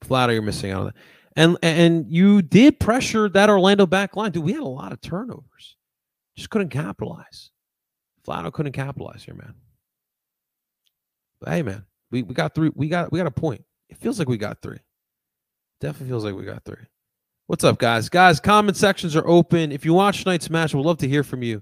Flat 0.02 0.28
out, 0.28 0.32
you're 0.32 0.42
missing 0.42 0.70
out 0.70 0.80
on 0.80 0.86
that. 0.86 0.94
And 1.34 1.56
and 1.62 2.10
you 2.10 2.42
did 2.42 2.78
pressure 2.78 3.28
that 3.30 3.48
Orlando 3.48 3.86
back 3.86 4.16
line. 4.16 4.32
Dude, 4.32 4.44
we 4.44 4.52
had 4.52 4.62
a 4.62 4.68
lot 4.68 4.92
of 4.92 5.00
turnovers. 5.00 5.76
Just 6.36 6.50
couldn't 6.50 6.70
capitalize. 6.70 7.50
flat 8.24 8.44
out 8.44 8.52
couldn't 8.52 8.72
capitalize 8.72 9.24
here, 9.24 9.34
man. 9.34 9.54
But 11.40 11.50
hey, 11.50 11.62
man, 11.62 11.84
we, 12.10 12.22
we 12.22 12.34
got 12.34 12.54
three. 12.54 12.70
We 12.74 12.88
got 12.88 13.10
we 13.12 13.18
got 13.18 13.26
a 13.26 13.32
point. 13.32 13.64
It 13.88 13.96
feels 13.96 14.18
like 14.18 14.28
we 14.28 14.36
got 14.36 14.62
three. 14.62 14.78
Definitely 15.80 16.08
feels 16.08 16.24
like 16.24 16.34
we 16.34 16.44
got 16.44 16.64
three. 16.64 16.84
What's 17.48 17.64
up, 17.64 17.78
guys? 17.78 18.08
Guys, 18.08 18.38
comment 18.38 18.76
sections 18.76 19.16
are 19.16 19.26
open. 19.26 19.72
If 19.72 19.84
you 19.84 19.94
watch 19.94 20.22
tonight's 20.22 20.48
match, 20.48 20.74
we'd 20.74 20.86
love 20.86 20.98
to 20.98 21.08
hear 21.08 21.24
from 21.24 21.42
you. 21.42 21.60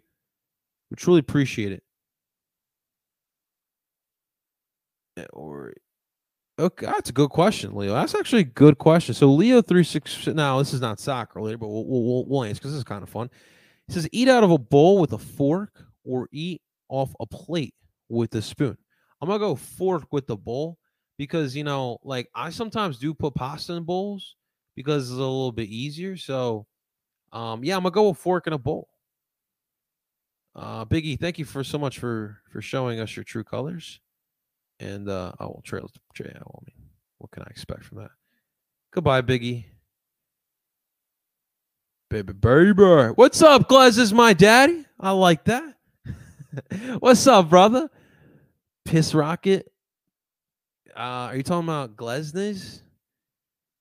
We 0.90 0.96
truly 0.96 1.20
appreciate 1.20 1.72
it. 1.72 1.82
Or 5.32 5.72
okay, 6.58 6.86
that's 6.86 7.08
a 7.10 7.14
good 7.14 7.30
question, 7.30 7.74
Leo. 7.74 7.94
That's 7.94 8.14
actually 8.14 8.42
a 8.42 8.44
good 8.44 8.76
question. 8.78 9.14
So 9.14 9.28
Leo 9.28 9.62
three 9.62 9.84
six. 9.84 10.26
Now 10.26 10.58
this 10.58 10.74
is 10.74 10.82
not 10.82 11.00
soccer 11.00 11.38
related, 11.38 11.60
but 11.60 11.68
we'll, 11.68 11.86
we'll, 11.86 12.24
we'll 12.26 12.44
answer 12.44 12.60
because 12.60 12.72
this 12.72 12.78
is 12.78 12.84
kind 12.84 13.02
of 13.02 13.08
fun. 13.08 13.30
He 13.86 13.94
says, 13.94 14.08
"Eat 14.12 14.28
out 14.28 14.44
of 14.44 14.50
a 14.50 14.58
bowl 14.58 14.98
with 14.98 15.12
a 15.14 15.18
fork, 15.18 15.82
or 16.04 16.28
eat 16.30 16.60
off 16.88 17.12
a 17.20 17.26
plate 17.26 17.74
with 18.08 18.34
a 18.34 18.42
spoon." 18.42 18.76
I'm 19.20 19.28
gonna 19.28 19.38
go 19.38 19.54
fork 19.54 20.04
with 20.12 20.26
the 20.26 20.36
bowl 20.36 20.78
because 21.18 21.56
you 21.56 21.64
know, 21.64 21.98
like 22.04 22.28
I 22.34 22.50
sometimes 22.50 22.98
do 22.98 23.12
put 23.14 23.34
pasta 23.34 23.72
in 23.72 23.84
bowls 23.84 24.36
because 24.76 25.04
it's 25.10 25.12
a 25.12 25.20
little 25.20 25.52
bit 25.52 25.68
easier. 25.68 26.16
So, 26.16 26.66
um, 27.32 27.64
yeah, 27.64 27.76
I'm 27.76 27.82
gonna 27.82 27.92
go 27.92 28.08
with 28.08 28.18
fork 28.18 28.46
and 28.46 28.54
a 28.54 28.58
bowl. 28.58 28.88
Uh, 30.54 30.84
Biggie, 30.84 31.18
thank 31.18 31.38
you 31.38 31.44
for 31.44 31.62
so 31.62 31.78
much 31.78 31.98
for 31.98 32.38
for 32.50 32.60
showing 32.60 33.00
us 33.00 33.14
your 33.16 33.24
true 33.24 33.44
colors. 33.44 34.00
And 34.80 35.08
uh, 35.08 35.32
well, 35.38 35.60
trail, 35.64 35.90
trail. 36.14 36.32
Well, 36.34 36.62
I 36.62 36.64
mean, 36.66 36.88
what 37.18 37.30
can 37.30 37.42
I 37.42 37.50
expect 37.50 37.84
from 37.84 37.98
that? 37.98 38.10
Goodbye, 38.92 39.22
Biggie. 39.22 39.66
Baby, 42.08 42.32
baby. 42.32 43.12
What's 43.14 43.40
up, 43.40 43.68
Glaz? 43.68 43.98
Is 43.98 44.12
my 44.12 44.32
daddy? 44.32 44.84
I 44.98 45.12
like 45.12 45.44
that. 45.44 45.76
What's 46.98 47.24
up, 47.28 47.48
brother? 47.48 47.88
Piss 48.84 49.14
Rocket. 49.14 49.70
Uh, 50.96 51.30
are 51.30 51.36
you 51.36 51.44
talking 51.44 51.68
about 51.68 51.94
Glesnes? 51.94 52.82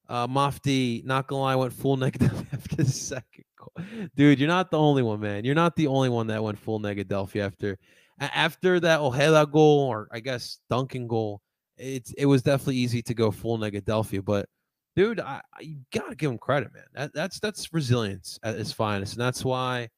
Uh, 0.10 0.26
Mofty, 0.28 1.04
not 1.06 1.28
gonna 1.28 1.41
lie, 1.41 1.56
went 1.56 1.72
full 1.72 1.95
negative 2.06 2.45
after 2.52 2.78
the 2.78 2.86
second 2.86 3.45
goal. 3.58 3.86
Dude, 4.15 4.39
you're 4.39 4.48
not 4.48 4.72
the 4.72 4.80
only 4.80 5.04
one, 5.04 5.19
man. 5.19 5.45
You're 5.45 5.56
not 5.56 5.76
the 5.76 5.88
only 5.88 6.10
one 6.10 6.28
that 6.28 6.43
went 6.43 6.58
full 6.58 6.80
negative 6.80 7.36
after 7.38 7.78
after 8.19 8.80
that 8.80 9.00
Ojeda 9.00 9.48
goal, 9.52 9.88
or 9.88 10.10
I 10.12 10.19
guess 10.19 10.60
Duncan 10.69 11.08
goal. 11.08 11.41
It's 11.78 12.12
it 12.13 12.26
was 12.26 12.41
definitely 12.41 12.78
easy 12.78 13.04
to 13.04 13.13
go 13.13 13.30
full 13.30 13.60
negative, 13.60 14.26
but 14.26 14.50
dude, 14.95 15.19
I, 15.19 15.41
I 15.54 15.62
you 15.62 15.78
gotta 15.93 16.15
give 16.15 16.32
him 16.32 16.39
credit, 16.39 16.74
man. 16.74 16.84
That, 16.93 17.13
that's 17.13 17.39
that's 17.39 17.72
resilience 17.72 18.39
at 18.41 18.56
its 18.56 18.72
finest, 18.72 19.13
and 19.13 19.22
that's 19.22 19.45
why 19.45 19.89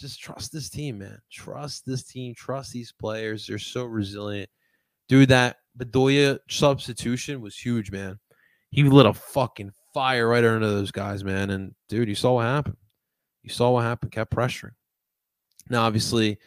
just 0.00 0.20
trust 0.20 0.52
this 0.52 0.70
team, 0.70 0.98
man. 0.98 1.20
Trust 1.30 1.84
this 1.84 2.04
team. 2.04 2.34
Trust 2.34 2.72
these 2.72 2.92
players. 2.92 3.46
They're 3.46 3.58
so 3.58 3.84
resilient. 3.84 4.48
Dude, 5.08 5.28
that 5.28 5.56
Bedoya 5.78 6.38
substitution 6.48 7.42
was 7.42 7.56
huge, 7.56 7.92
man. 7.92 8.18
He 8.70 8.84
lit 8.84 9.06
a 9.06 9.14
fucking 9.14 9.72
fire 9.92 10.28
right 10.28 10.44
under 10.44 10.68
those 10.68 10.90
guys, 10.90 11.24
man. 11.24 11.50
And 11.50 11.74
dude, 11.88 12.08
you 12.08 12.14
saw 12.14 12.34
what 12.34 12.44
happened. 12.44 12.76
You 13.42 13.50
saw 13.50 13.70
what 13.70 13.82
happened. 13.82 14.12
Kept 14.12 14.34
pressuring. 14.34 14.74
Now, 15.68 15.82
obviously, 15.82 16.38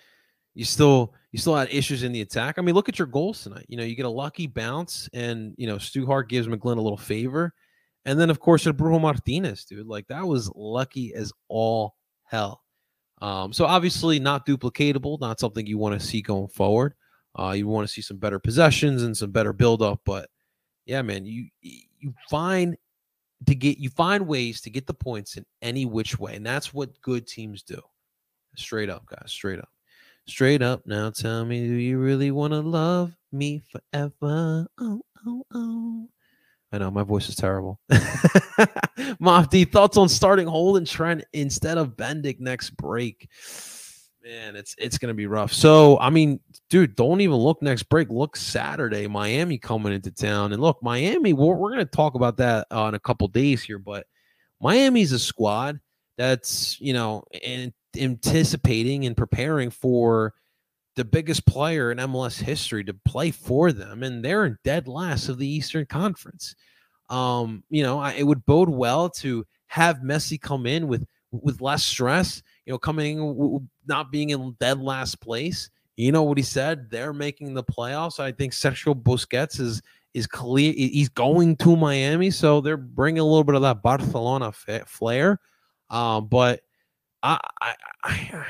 you 0.53 0.65
still 0.65 1.13
you 1.31 1.39
still 1.39 1.55
had 1.55 1.73
issues 1.73 2.03
in 2.03 2.11
the 2.11 2.21
attack. 2.21 2.57
I 2.57 2.61
mean, 2.61 2.75
look 2.75 2.89
at 2.89 2.99
your 2.99 3.07
goals 3.07 3.43
tonight. 3.43 3.65
You 3.67 3.77
know, 3.77 3.83
you 3.83 3.95
get 3.95 4.05
a 4.05 4.09
lucky 4.09 4.47
bounce, 4.47 5.09
and 5.13 5.53
you 5.57 5.67
know 5.67 5.77
Stajduhar 5.77 6.27
gives 6.27 6.47
McGlynn 6.47 6.77
a 6.77 6.81
little 6.81 6.97
favor, 6.97 7.53
and 8.05 8.19
then 8.19 8.29
of 8.29 8.39
course 8.39 8.65
you 8.65 8.73
Brujo 8.73 9.01
Martinez, 9.01 9.65
dude. 9.65 9.87
Like 9.87 10.07
that 10.07 10.25
was 10.25 10.51
lucky 10.55 11.13
as 11.13 11.31
all 11.47 11.95
hell. 12.25 12.61
Um, 13.21 13.53
so 13.53 13.65
obviously 13.65 14.19
not 14.19 14.45
duplicatable, 14.45 15.19
not 15.21 15.39
something 15.39 15.65
you 15.65 15.77
want 15.77 15.99
to 15.99 16.05
see 16.05 16.21
going 16.21 16.49
forward. 16.49 16.93
Uh, 17.39 17.51
you 17.51 17.67
want 17.67 17.87
to 17.87 17.91
see 17.91 18.01
some 18.01 18.17
better 18.17 18.37
possessions 18.37 19.01
and 19.01 19.15
some 19.15 19.31
better 19.31 19.53
buildup, 19.53 20.01
but 20.05 20.29
yeah, 20.85 21.01
man, 21.01 21.25
you 21.25 21.47
you 22.03 22.13
find 22.29 22.75
to 23.47 23.55
get 23.55 23.77
you 23.77 23.89
find 23.89 24.27
ways 24.27 24.61
to 24.61 24.69
get 24.69 24.87
the 24.87 24.93
points 24.93 25.37
in 25.37 25.45
any 25.61 25.85
which 25.85 26.19
way, 26.19 26.35
and 26.35 26.45
that's 26.45 26.73
what 26.73 26.99
good 27.01 27.27
teams 27.27 27.63
do. 27.63 27.81
Straight 28.55 28.89
up, 28.89 29.05
guys, 29.05 29.31
straight 29.31 29.59
up. 29.59 29.69
Straight 30.27 30.61
up 30.61 30.85
now, 30.85 31.09
tell 31.09 31.43
me, 31.43 31.67
do 31.67 31.73
you 31.73 31.97
really 31.97 32.31
want 32.31 32.53
to 32.53 32.61
love 32.61 33.13
me 33.31 33.61
forever? 33.71 34.67
Oh, 34.79 35.01
oh, 35.25 35.45
oh. 35.53 36.09
I 36.71 36.77
know 36.77 36.89
my 36.89 37.03
voice 37.03 37.29
is 37.29 37.35
terrible. 37.35 37.79
Mofty, 39.19 39.65
thoughts 39.65 39.97
on 39.97 40.09
starting 40.09 40.47
Holden 40.47 40.85
Trent 40.85 41.23
instead 41.33 41.77
of 41.77 41.95
Bendik 41.97 42.39
next 42.39 42.71
break? 42.77 43.29
Man, 44.23 44.55
it's 44.55 44.73
it's 44.77 44.97
gonna 44.97 45.13
be 45.13 45.27
rough. 45.27 45.51
So, 45.51 45.99
I 45.99 46.09
mean, 46.09 46.39
dude, 46.69 46.95
don't 46.95 47.19
even 47.19 47.35
look 47.35 47.61
next 47.61 47.83
break. 47.83 48.09
Look 48.09 48.37
Saturday, 48.37 49.05
Miami 49.05 49.57
coming 49.57 49.91
into 49.91 50.11
town, 50.11 50.53
and 50.53 50.61
look, 50.61 50.81
Miami. 50.81 51.33
We're, 51.33 51.55
we're 51.55 51.71
gonna 51.71 51.83
talk 51.83 52.15
about 52.15 52.37
that 52.37 52.67
uh, 52.71 52.85
in 52.85 52.93
a 52.93 52.99
couple 52.99 53.27
days 53.27 53.63
here, 53.63 53.79
but 53.79 54.05
Miami's 54.61 55.11
a 55.11 55.19
squad 55.19 55.77
that's 56.17 56.79
you 56.79 56.93
know 56.93 57.23
in, 57.41 57.73
anticipating 57.97 59.05
and 59.05 59.17
preparing 59.17 59.69
for 59.69 60.33
the 60.95 61.03
biggest 61.03 61.45
player 61.45 61.91
in 61.91 61.97
MLS 61.97 62.39
history 62.39 62.85
to 62.85 62.93
play 63.05 63.29
for 63.29 63.73
them, 63.73 64.03
and 64.03 64.23
they're 64.23 64.45
in 64.45 64.57
dead 64.63 64.87
last 64.87 65.27
of 65.27 65.37
the 65.37 65.47
Eastern 65.47 65.85
Conference. 65.85 66.55
Um, 67.09 67.65
you 67.69 67.83
know, 67.83 67.99
I, 67.99 68.13
it 68.13 68.23
would 68.23 68.45
bode 68.45 68.69
well 68.69 69.09
to 69.09 69.45
have 69.67 69.97
Messi 69.97 70.39
come 70.39 70.65
in 70.65 70.87
with 70.87 71.05
with 71.31 71.59
less 71.59 71.83
stress. 71.83 72.41
You 72.65 72.73
know, 72.73 72.77
coming 72.77 73.67
not 73.85 74.11
being 74.11 74.29
in 74.29 74.55
dead 74.59 74.79
last 74.81 75.19
place. 75.19 75.69
You 75.97 76.11
know 76.11 76.23
what 76.23 76.37
he 76.37 76.43
said? 76.43 76.89
They're 76.89 77.13
making 77.13 77.53
the 77.53 77.63
playoffs. 77.63 78.19
I 78.19 78.31
think 78.31 78.53
Sergio 78.53 78.95
Busquets 78.95 79.59
is 79.59 79.81
is 80.13 80.27
clear. 80.27 80.73
He's 80.73 81.09
going 81.09 81.55
to 81.57 81.75
Miami, 81.75 82.31
so 82.31 82.61
they're 82.61 82.77
bringing 82.77 83.19
a 83.19 83.23
little 83.25 83.43
bit 83.43 83.55
of 83.55 83.61
that 83.63 83.81
Barcelona 83.81 84.51
flair. 84.51 85.39
Um, 85.89 86.27
but 86.27 86.61
I, 87.21 87.39
I, 87.61 87.75
I 88.03 88.45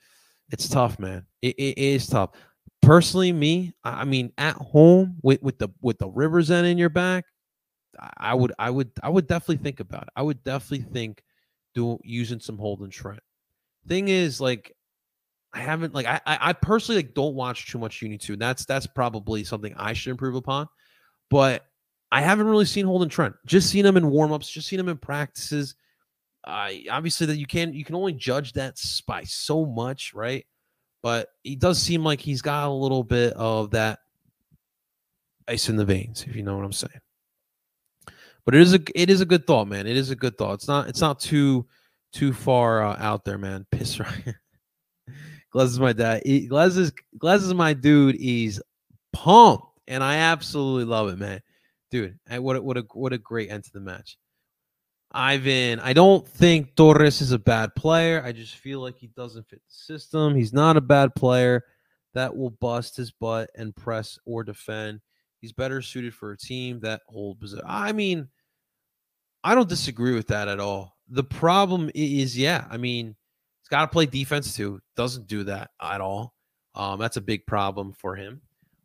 it's 0.50 0.68
tough, 0.68 0.98
man. 0.98 1.26
It, 1.42 1.54
it 1.58 1.78
is 1.78 2.06
tough. 2.06 2.30
Personally, 2.82 3.32
me, 3.32 3.72
I 3.84 4.04
mean, 4.04 4.32
at 4.38 4.56
home 4.56 5.18
with 5.22 5.42
with 5.42 5.58
the 5.58 5.68
with 5.82 5.98
the 5.98 6.08
Rivers 6.08 6.50
end 6.50 6.66
in 6.66 6.78
your 6.78 6.88
back, 6.88 7.24
I- 7.98 8.10
I 8.18 8.34
would 8.34 8.52
I 8.58 8.70
would 8.70 8.90
I 9.02 9.10
would 9.10 9.26
definitely 9.26 9.62
think 9.62 9.80
about 9.80 10.04
it. 10.04 10.08
I 10.16 10.22
would 10.22 10.42
definitely 10.44 10.86
think 10.92 11.22
do 11.74 11.98
using 12.02 12.40
some 12.40 12.58
Holden 12.58 12.90
Trent. 12.90 13.20
Thing 13.88 14.08
is, 14.08 14.40
like, 14.40 14.74
I 15.52 15.58
haven't 15.58 15.94
like 15.94 16.06
I 16.06 16.20
I 16.24 16.52
personally 16.52 17.02
like 17.02 17.14
don't 17.14 17.34
watch 17.34 17.70
too 17.70 17.78
much 17.78 18.00
Uni 18.02 18.18
two. 18.18 18.36
That's 18.36 18.64
that's 18.64 18.86
probably 18.86 19.42
something 19.42 19.74
I 19.76 19.94
should 19.94 20.12
improve 20.12 20.36
upon. 20.36 20.68
But 21.28 21.66
I 22.12 22.20
haven't 22.20 22.46
really 22.46 22.64
seen 22.64 22.86
Holden 22.86 23.08
Trent. 23.08 23.34
Just 23.46 23.70
seen 23.70 23.84
him 23.84 23.96
in 23.96 24.04
warmups. 24.04 24.50
Just 24.50 24.68
seen 24.68 24.78
him 24.78 24.88
in 24.88 24.96
practices. 24.96 25.74
I 26.46 26.84
obviously 26.90 27.26
that 27.26 27.36
you 27.36 27.46
can 27.46 27.72
you 27.72 27.84
can 27.84 27.96
only 27.96 28.12
judge 28.12 28.52
that 28.54 28.80
by 29.06 29.24
so 29.24 29.66
much, 29.66 30.14
right? 30.14 30.46
But 31.02 31.28
he 31.42 31.56
does 31.56 31.80
seem 31.80 32.04
like 32.04 32.20
he's 32.20 32.42
got 32.42 32.68
a 32.68 32.72
little 32.72 33.02
bit 33.02 33.32
of 33.34 33.70
that 33.72 34.00
ice 35.48 35.68
in 35.68 35.76
the 35.76 35.84
veins, 35.84 36.24
if 36.28 36.36
you 36.36 36.42
know 36.42 36.56
what 36.56 36.64
I'm 36.64 36.72
saying. 36.72 37.00
But 38.44 38.54
it 38.54 38.60
is 38.60 38.74
a 38.74 38.80
it 38.94 39.10
is 39.10 39.20
a 39.20 39.26
good 39.26 39.46
thought, 39.46 39.66
man. 39.66 39.86
It 39.86 39.96
is 39.96 40.10
a 40.10 40.16
good 40.16 40.38
thought. 40.38 40.54
It's 40.54 40.68
not 40.68 40.88
it's 40.88 41.00
not 41.00 41.18
too 41.18 41.66
too 42.12 42.32
far 42.32 42.82
uh, 42.82 42.96
out 42.98 43.24
there, 43.24 43.38
man. 43.38 43.66
Piss 43.72 44.00
right. 44.00 44.34
Glaz 45.54 45.66
is 45.66 45.80
my 45.80 45.92
dad. 45.92 46.22
He, 46.24 46.48
Glaz 46.48 46.78
is 46.78 46.92
is 47.22 47.54
my 47.54 47.74
dude. 47.74 48.16
He's 48.16 48.60
pumped, 49.12 49.66
and 49.88 50.02
I 50.02 50.16
absolutely 50.16 50.84
love 50.84 51.08
it, 51.08 51.18
man. 51.18 51.40
Dude, 51.90 52.16
what 52.28 52.56
a, 52.56 52.62
what 52.62 52.76
a 52.76 52.84
what 52.92 53.12
a 53.12 53.18
great 53.18 53.50
end 53.50 53.64
to 53.64 53.72
the 53.72 53.80
match. 53.80 54.16
Ivan, 55.12 55.80
I 55.80 55.92
don't 55.92 56.26
think 56.26 56.76
Torres 56.76 57.20
is 57.20 57.32
a 57.32 57.38
bad 57.38 57.74
player. 57.74 58.22
I 58.24 58.30
just 58.30 58.54
feel 58.54 58.80
like 58.80 58.96
he 58.96 59.08
doesn't 59.08 59.48
fit 59.48 59.60
the 59.66 59.74
system. 59.74 60.36
He's 60.36 60.52
not 60.52 60.76
a 60.76 60.80
bad 60.80 61.16
player 61.16 61.64
that 62.14 62.36
will 62.36 62.50
bust 62.50 62.96
his 62.96 63.10
butt 63.10 63.50
and 63.56 63.74
press 63.74 64.18
or 64.24 64.44
defend. 64.44 65.00
He's 65.40 65.52
better 65.52 65.82
suited 65.82 66.14
for 66.14 66.32
a 66.32 66.38
team 66.38 66.80
that 66.80 67.02
hold 67.08 67.40
position. 67.40 67.64
I 67.66 67.92
mean, 67.92 68.28
I 69.42 69.54
don't 69.54 69.68
disagree 69.68 70.14
with 70.14 70.28
that 70.28 70.48
at 70.48 70.60
all. 70.60 70.96
The 71.10 71.24
problem 71.24 71.90
is, 71.94 72.38
yeah, 72.38 72.66
I 72.70 72.76
mean, 72.76 73.08
he's 73.60 73.68
got 73.68 73.82
to 73.82 73.88
play 73.88 74.06
defense 74.06 74.54
too. 74.54 74.80
Doesn't 74.96 75.26
do 75.26 75.44
that 75.44 75.70
at 75.82 76.00
all. 76.00 76.34
Um, 76.74 76.98
that's 76.98 77.16
a 77.16 77.20
big 77.20 77.46
problem 77.46 77.92
for 77.92 78.14
him. 78.14 78.40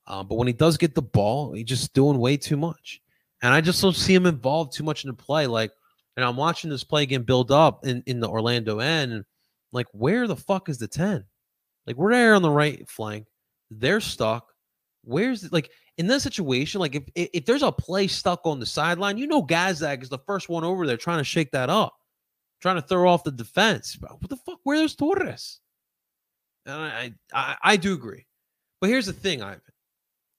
Um, 0.07 0.27
but 0.27 0.35
when 0.35 0.47
he 0.47 0.53
does 0.53 0.77
get 0.77 0.95
the 0.95 1.01
ball, 1.01 1.53
he's 1.53 1.65
just 1.65 1.93
doing 1.93 2.19
way 2.19 2.37
too 2.37 2.57
much. 2.57 3.01
And 3.41 3.53
I 3.53 3.61
just 3.61 3.81
don't 3.81 3.95
see 3.95 4.13
him 4.13 4.25
involved 4.25 4.73
too 4.73 4.83
much 4.83 5.03
in 5.03 5.09
the 5.09 5.15
play. 5.15 5.47
Like, 5.47 5.71
and 6.15 6.25
I'm 6.25 6.37
watching 6.37 6.69
this 6.69 6.83
play 6.83 7.03
again 7.03 7.23
build 7.23 7.51
up 7.51 7.85
in, 7.85 8.03
in 8.05 8.19
the 8.19 8.29
Orlando 8.29 8.79
end. 8.79 9.13
And 9.13 9.25
like, 9.71 9.87
where 9.91 10.27
the 10.27 10.35
fuck 10.35 10.69
is 10.69 10.77
the 10.77 10.87
10? 10.87 11.23
Like, 11.85 11.95
we're 11.95 12.13
there 12.13 12.35
on 12.35 12.41
the 12.41 12.49
right 12.49 12.87
flank. 12.89 13.27
They're 13.69 14.01
stuck. 14.01 14.51
Where's 15.03 15.41
the, 15.41 15.49
like 15.51 15.69
in 15.97 16.07
this 16.07 16.23
situation? 16.23 16.79
Like, 16.79 16.95
if, 16.95 17.03
if 17.13 17.29
if 17.33 17.45
there's 17.45 17.61
a 17.61 17.71
play 17.71 18.07
stuck 18.07 18.41
on 18.45 18.59
the 18.59 18.65
sideline, 18.65 19.17
you 19.17 19.27
know, 19.27 19.43
Gazdag 19.43 20.01
is 20.01 20.09
the 20.09 20.17
first 20.19 20.49
one 20.49 20.63
over 20.63 20.87
there 20.87 20.97
trying 20.97 21.19
to 21.19 21.23
shake 21.23 21.51
that 21.51 21.69
up, 21.69 21.93
trying 22.61 22.75
to 22.75 22.81
throw 22.81 23.09
off 23.09 23.23
the 23.23 23.31
defense. 23.31 23.97
What 23.99 24.29
the 24.29 24.37
fuck? 24.37 24.59
Where's 24.63 24.95
Torres? 24.95 25.59
And 26.65 26.75
I, 26.75 27.13
I, 27.33 27.55
I 27.63 27.75
do 27.77 27.93
agree. 27.93 28.25
But 28.81 28.89
here's 28.89 29.05
the 29.05 29.13
thing, 29.13 29.41
Ivan. 29.41 29.61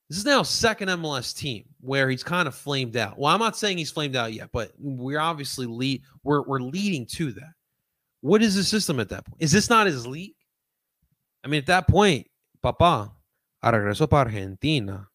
This 0.09 0.18
is 0.18 0.24
now 0.24 0.42
second 0.42 0.88
MLS 0.88 1.37
team 1.37 1.64
where 1.81 2.09
he's 2.09 2.22
kind 2.22 2.46
of 2.46 2.55
flamed 2.55 2.96
out. 2.96 3.18
Well, 3.18 3.33
I'm 3.33 3.40
not 3.40 3.57
saying 3.57 3.79
he's 3.79 3.90
flamed 3.90 4.14
out 4.14 4.33
yet, 4.33 4.50
but 4.52 4.70
we're 4.79 5.18
obviously 5.18 5.66
lead 5.66 6.02
we're 6.22 6.42
we're 6.42 6.61
leading 6.61 7.07
to 7.07 7.33
that. 7.33 7.52
What 8.20 8.42
is 8.42 8.55
the 8.55 8.62
system 8.62 9.00
at 9.00 9.09
that 9.09 9.26
point? 9.26 9.42
Is 9.42 9.50
this 9.50 9.68
not 9.68 9.87
his 9.87 10.07
league? 10.07 10.37
I 11.44 11.48
mean, 11.48 11.59
at 11.59 11.66
that 11.66 11.88
point, 11.88 12.29
Papa, 12.62 13.12
a 13.62 13.72
regreso 13.72 14.09
para 14.09 14.26
Argentina. 14.26 15.09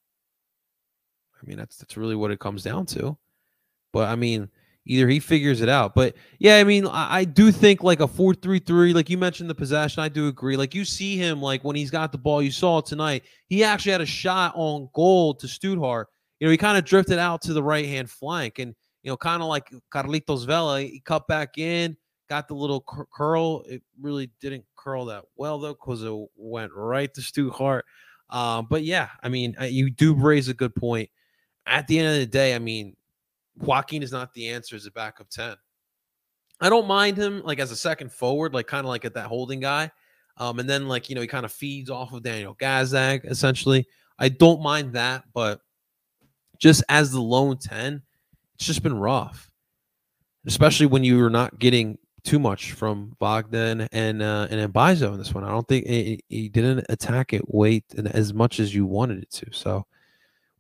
I 1.42 1.46
mean, 1.48 1.58
that's 1.58 1.78
that's 1.78 1.96
really 1.96 2.16
what 2.16 2.32
it 2.32 2.40
comes 2.40 2.64
down 2.64 2.86
to. 2.88 3.18
But 3.94 4.10
I 4.10 4.16
mean, 4.16 4.50
either 4.86 5.08
he 5.08 5.20
figures 5.20 5.62
it 5.62 5.70
out. 5.70 5.94
But 5.94 6.16
yeah, 6.40 6.58
I 6.58 6.64
mean, 6.64 6.88
I, 6.88 7.20
I 7.20 7.24
do 7.24 7.52
think 7.52 7.84
like 7.84 8.00
a 8.00 8.08
4 8.08 8.34
3 8.36 8.60
3, 8.60 8.94
like 8.94 9.10
you 9.10 9.18
mentioned 9.18 9.50
the 9.50 9.56
possession, 9.56 10.02
I 10.04 10.10
do 10.10 10.28
agree. 10.28 10.58
Like 10.58 10.74
you 10.74 10.86
see 10.86 11.18
him, 11.18 11.42
like 11.42 11.64
when 11.64 11.76
he's 11.76 11.92
got 11.92 12.12
the 12.12 12.18
ball, 12.18 12.42
you 12.42 12.52
saw 12.52 12.80
it 12.80 12.86
tonight, 12.86 13.24
he 13.48 13.64
actually 13.64 13.92
had 13.92 14.02
a 14.02 14.06
shot 14.06 14.54
on 14.56 14.90
goal 14.94 15.34
to 15.36 15.48
Stajduhar. 15.48 16.06
You 16.40 16.48
know, 16.48 16.52
he 16.52 16.58
kind 16.58 16.78
of 16.78 16.86
drifted 16.86 17.20
out 17.20 17.42
to 17.44 17.54
the 17.54 17.64
right 17.64 17.86
hand 17.86 18.10
flank 18.10 18.60
and, 18.60 18.74
you 19.04 19.12
know, 19.12 19.18
kind 19.18 19.42
of 19.42 19.48
like 19.48 19.72
Carlitos 19.94 20.46
Vela, 20.46 20.82
he 20.82 21.02
cut 21.06 21.28
back 21.28 21.58
in, 21.58 21.96
got 22.30 22.48
the 22.48 22.56
little 22.56 22.82
cur- 22.82 23.08
curl. 23.14 23.64
It 23.68 23.84
really 24.00 24.32
didn't 24.40 24.66
curl 24.76 25.06
that 25.06 25.26
well, 25.36 25.60
though, 25.60 25.74
because 25.74 26.04
it 26.04 26.28
went 26.36 26.72
right 26.74 27.14
to 27.14 27.22
Stajduhar. 27.22 27.82
Um, 28.32 28.68
but 28.70 28.84
yeah, 28.84 29.10
I 29.22 29.30
mean, 29.30 29.56
you 29.62 29.92
do 29.92 30.16
raise 30.16 30.48
a 30.48 30.54
good 30.54 30.74
point. 30.74 31.10
At 31.68 31.88
the 31.88 32.00
end 32.00 32.08
of 32.08 32.16
the 32.16 32.26
day, 32.26 32.56
I 32.56 32.60
mean, 32.60 32.96
Joaquin 33.58 34.04
is 34.04 34.12
not 34.12 34.34
the 34.34 34.50
answer 34.50 34.76
as 34.76 34.86
a 34.86 34.92
backup 34.92 35.30
10. 35.30 35.56
I 36.60 36.70
don't 36.70 36.88
mind 36.88 37.18
him 37.18 37.42
like 37.44 37.60
as 37.60 37.72
a 37.72 37.76
second 37.76 38.12
forward, 38.12 38.54
like 38.54 38.68
kind 38.68 38.86
of 38.86 38.90
like 38.90 39.06
at 39.06 39.16
that 39.16 39.28
holding 39.28 39.60
guy. 39.60 39.92
Um, 40.38 40.60
and 40.60 40.70
then 40.70 40.88
like, 40.88 41.10
you 41.10 41.16
know, 41.16 41.22
he 41.22 41.28
kind 41.28 41.46
of 41.46 41.52
feeds 41.52 41.90
off 41.90 42.14
of 42.14 42.24
Daniel 42.24 42.56
Gazdag 42.56 43.26
essentially. 43.30 43.88
I 44.20 44.30
don't 44.30 44.62
mind 44.62 44.94
that, 44.94 45.24
but 45.34 45.62
just 46.60 46.84
as 46.88 47.12
the 47.12 47.22
lone 47.22 47.58
10, 47.58 48.02
it's 48.56 48.66
just 48.66 48.84
been 48.84 48.98
rough. 48.98 49.52
Especially 50.46 50.86
when 50.86 51.04
you 51.04 51.18
were 51.18 51.30
not 51.30 51.60
getting 51.60 51.98
too 52.24 52.40
much 52.40 52.74
from 52.74 53.16
Bogdan 53.20 53.88
and 53.92 54.22
uh, 54.22 54.48
and 54.50 54.74
Mbaizo 54.74 55.12
in 55.14 55.18
this 55.18 55.34
one. 55.34 55.44
I 55.44 55.50
don't 55.50 55.68
think 55.68 55.88
he 55.88 56.50
didn't 56.50 56.86
attack 56.90 57.34
it 57.34 57.44
weight 57.48 57.86
as 57.96 58.34
much 58.34 58.60
as 58.60 58.74
you 58.74 58.86
wanted 58.86 59.24
it 59.24 59.32
to. 59.32 59.48
So 59.52 59.86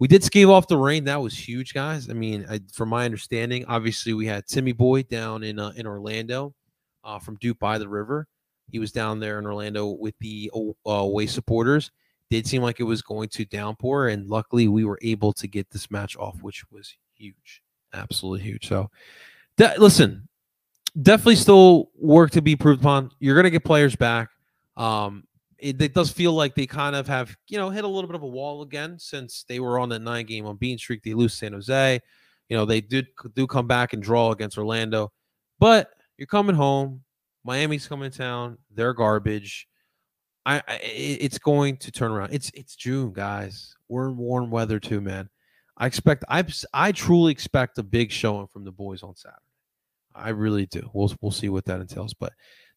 we 0.01 0.07
did 0.07 0.23
skate 0.23 0.47
off 0.47 0.67
the 0.67 0.77
rain. 0.77 1.03
That 1.03 1.21
was 1.21 1.37
huge, 1.37 1.75
guys. 1.75 2.09
I 2.09 2.13
mean, 2.13 2.43
I, 2.49 2.59
from 2.73 2.89
my 2.89 3.05
understanding, 3.05 3.65
obviously 3.67 4.15
we 4.15 4.25
had 4.25 4.47
Timmy 4.47 4.71
Boy 4.71 5.03
down 5.03 5.43
in 5.43 5.59
uh, 5.59 5.73
in 5.75 5.85
Orlando 5.85 6.55
uh, 7.03 7.19
from 7.19 7.35
Duke 7.35 7.59
by 7.59 7.77
the 7.77 7.87
River. 7.87 8.27
He 8.71 8.79
was 8.79 8.91
down 8.91 9.19
there 9.19 9.37
in 9.37 9.45
Orlando 9.45 9.89
with 9.89 10.15
the 10.17 10.49
uh, 10.55 10.89
away 10.89 11.27
supporters. 11.27 11.91
Did 12.31 12.47
seem 12.47 12.63
like 12.63 12.79
it 12.79 12.83
was 12.83 13.03
going 13.03 13.29
to 13.29 13.45
downpour, 13.45 14.07
and 14.07 14.27
luckily 14.27 14.67
we 14.67 14.85
were 14.85 14.97
able 15.03 15.33
to 15.33 15.47
get 15.47 15.69
this 15.69 15.91
match 15.91 16.17
off, 16.17 16.41
which 16.41 16.63
was 16.71 16.97
huge, 17.13 17.61
absolutely 17.93 18.43
huge. 18.43 18.67
So, 18.67 18.89
de- 19.57 19.75
listen, 19.77 20.27
definitely 20.99 21.35
still 21.35 21.91
work 21.95 22.31
to 22.31 22.41
be 22.41 22.55
proved 22.55 22.81
upon. 22.81 23.11
You're 23.19 23.35
going 23.35 23.43
to 23.43 23.51
get 23.51 23.63
players 23.63 23.95
back. 23.95 24.29
Um, 24.77 25.25
it, 25.61 25.81
it, 25.81 25.93
does 25.93 26.11
feel 26.11 26.33
like 26.33 26.55
they 26.55 26.65
kind 26.65 26.95
of 26.95 27.07
have, 27.07 27.35
you 27.47 27.57
know, 27.57 27.69
hit 27.69 27.83
a 27.83 27.87
little 27.87 28.07
bit 28.07 28.15
of 28.15 28.23
a 28.23 28.27
wall 28.27 28.63
again 28.63 28.97
since 28.97 29.45
they 29.47 29.59
were 29.59 29.79
on 29.79 29.89
that 29.89 29.99
nine 29.99 30.25
game 30.25 30.45
on 30.45 30.57
bean 30.57 30.77
streak. 30.77 31.03
They 31.03 31.13
lose 31.13 31.33
San 31.33 31.53
Jose. 31.53 31.99
You 32.49 32.57
know, 32.57 32.65
they 32.65 32.81
did 32.81 33.07
do 33.35 33.47
come 33.47 33.67
back 33.67 33.93
and 33.93 34.01
draw 34.01 34.31
against 34.31 34.57
Orlando, 34.57 35.11
but 35.59 35.91
you're 36.17 36.27
coming 36.27 36.55
home. 36.55 37.03
Miami's 37.45 37.87
coming 37.87 38.11
to 38.11 38.17
town. 38.17 38.57
They're 38.73 38.93
garbage. 38.93 39.67
I, 40.45 40.61
I 40.67 40.79
it's 40.83 41.37
going 41.37 41.77
to 41.77 41.91
turn 41.91 42.11
around. 42.11 42.33
It's 42.33 42.51
it's 42.53 42.75
June, 42.75 43.13
guys. 43.13 43.75
We're 43.87 44.09
in 44.09 44.17
warm 44.17 44.49
weather 44.51 44.79
too, 44.79 44.99
man. 44.99 45.29
I 45.77 45.85
expect 45.85 46.25
I 46.27 46.43
I 46.73 46.91
truly 46.91 47.31
expect 47.31 47.77
a 47.77 47.83
big 47.83 48.11
showing 48.11 48.47
from 48.47 48.65
the 48.65 48.71
boys 48.71 49.03
on 49.03 49.15
Saturday. 49.15 49.39
I 50.13 50.29
really 50.29 50.65
do. 50.65 50.89
We'll 50.93 51.13
we'll 51.21 51.31
see 51.31 51.49
what 51.49 51.65
that 51.65 51.79
entails, 51.79 52.13
but 52.13 52.33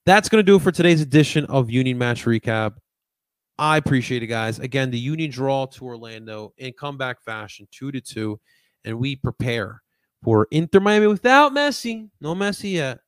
that's 0.07 0.29
going 0.29 0.41
to 0.41 0.47
do 0.47 0.57
it 0.57 0.63
for 0.63 0.73
today's 0.73 1.01
edition 1.01 1.45
of 1.47 1.71
Union 1.71 1.97
Match 1.97 2.25
Recap. 2.25 2.77
I 3.59 3.77
appreciate 3.77 4.23
it, 4.23 4.27
guys. 4.27 4.59
Again, 4.59 4.91
the 4.91 4.99
Union 4.99 5.31
draw 5.31 5.67
to 5.67 5.85
Orlando 5.85 6.53
in 6.59 6.73
comeback 6.73 7.23
fashion, 7.23 7.69
two 7.71 7.93
to 7.93 8.01
two, 8.01 8.41
and 8.85 8.99
we 8.99 9.17
prepare 9.17 9.81
for 10.23 10.49
Inter 10.51 10.81
Miami 10.81 11.07
without 11.07 11.53
Messi. 11.53 12.11
No 12.21 12.35
Messi 12.35 12.73
yet, 12.73 12.99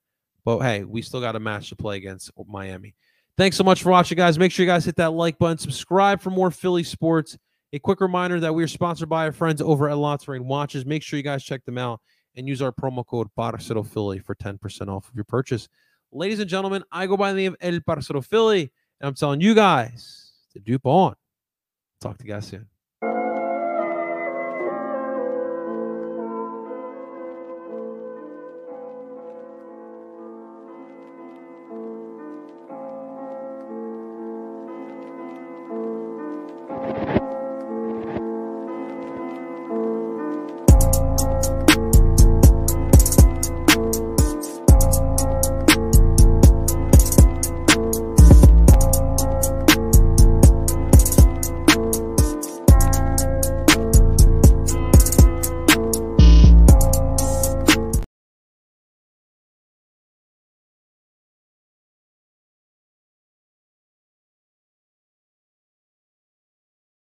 but 0.45 0.61
hey, 0.61 0.85
we 0.85 1.03
still 1.03 1.21
got 1.21 1.37
a 1.37 1.41
match 1.41 1.69
to 1.71 1.77
play 1.77 1.97
against 1.97 2.31
Miami. 2.47 2.95
Thanks 3.37 3.57
so 3.57 3.65
much 3.65 3.83
for 3.83 3.91
watching, 3.91 4.17
guys. 4.17 4.39
Make 4.39 4.53
sure 4.53 4.65
you 4.65 4.71
guys 4.71 4.85
hit 4.85 4.97
that 4.97 5.13
like 5.13 5.39
button, 5.39 5.59
subscribe 5.59 6.23
for 6.23 6.31
more 6.31 6.51
Philly 6.51 6.85
sports. 6.85 7.37
A 7.73 7.79
quick 7.79 8.01
reminder 8.01 8.41
that 8.41 8.55
we 8.55 8.63
are 8.63 8.69
sponsored 8.69 9.09
by 9.09 9.27
our 9.27 9.33
friends 9.33 9.61
over 9.61 9.91
at 9.91 9.99
La 9.99 10.17
Touraine 10.17 10.47
Watches. 10.47 10.87
Make 10.87 11.03
sure 11.03 11.19
you 11.19 11.23
guys 11.23 11.45
check 11.45 11.65
them 11.65 11.77
out 11.77 12.01
and 12.37 12.47
use 12.47 12.63
our 12.63 12.73
promo 12.73 13.05
code 13.05 13.29
Parcero 13.37 13.83
Philly 13.83 14.21
for 14.21 14.35
10% 14.35 14.89
off 14.89 15.09
of 15.09 15.15
your 15.15 15.25
purchase. 15.25 15.69
Ladies 16.17 16.41
and 16.41 16.49
gentlemen, 16.49 16.83
I 16.91 17.07
go 17.07 17.15
by 17.19 17.35
the 17.35 17.43
name 17.43 17.53
of 17.53 17.59
El 17.61 17.79
Parcero 17.81 18.23
Philly, 18.23 18.73
and 19.01 19.09
I'm 19.09 19.15
telling 19.15 19.43
you 19.43 19.55
guys 19.55 20.33
to 20.55 20.59
dupe 20.59 20.87
on. 20.87 21.15
Talk 22.01 22.17
to 22.17 22.25
you 22.25 22.33
guys 22.33 22.47
soon. 22.47 22.67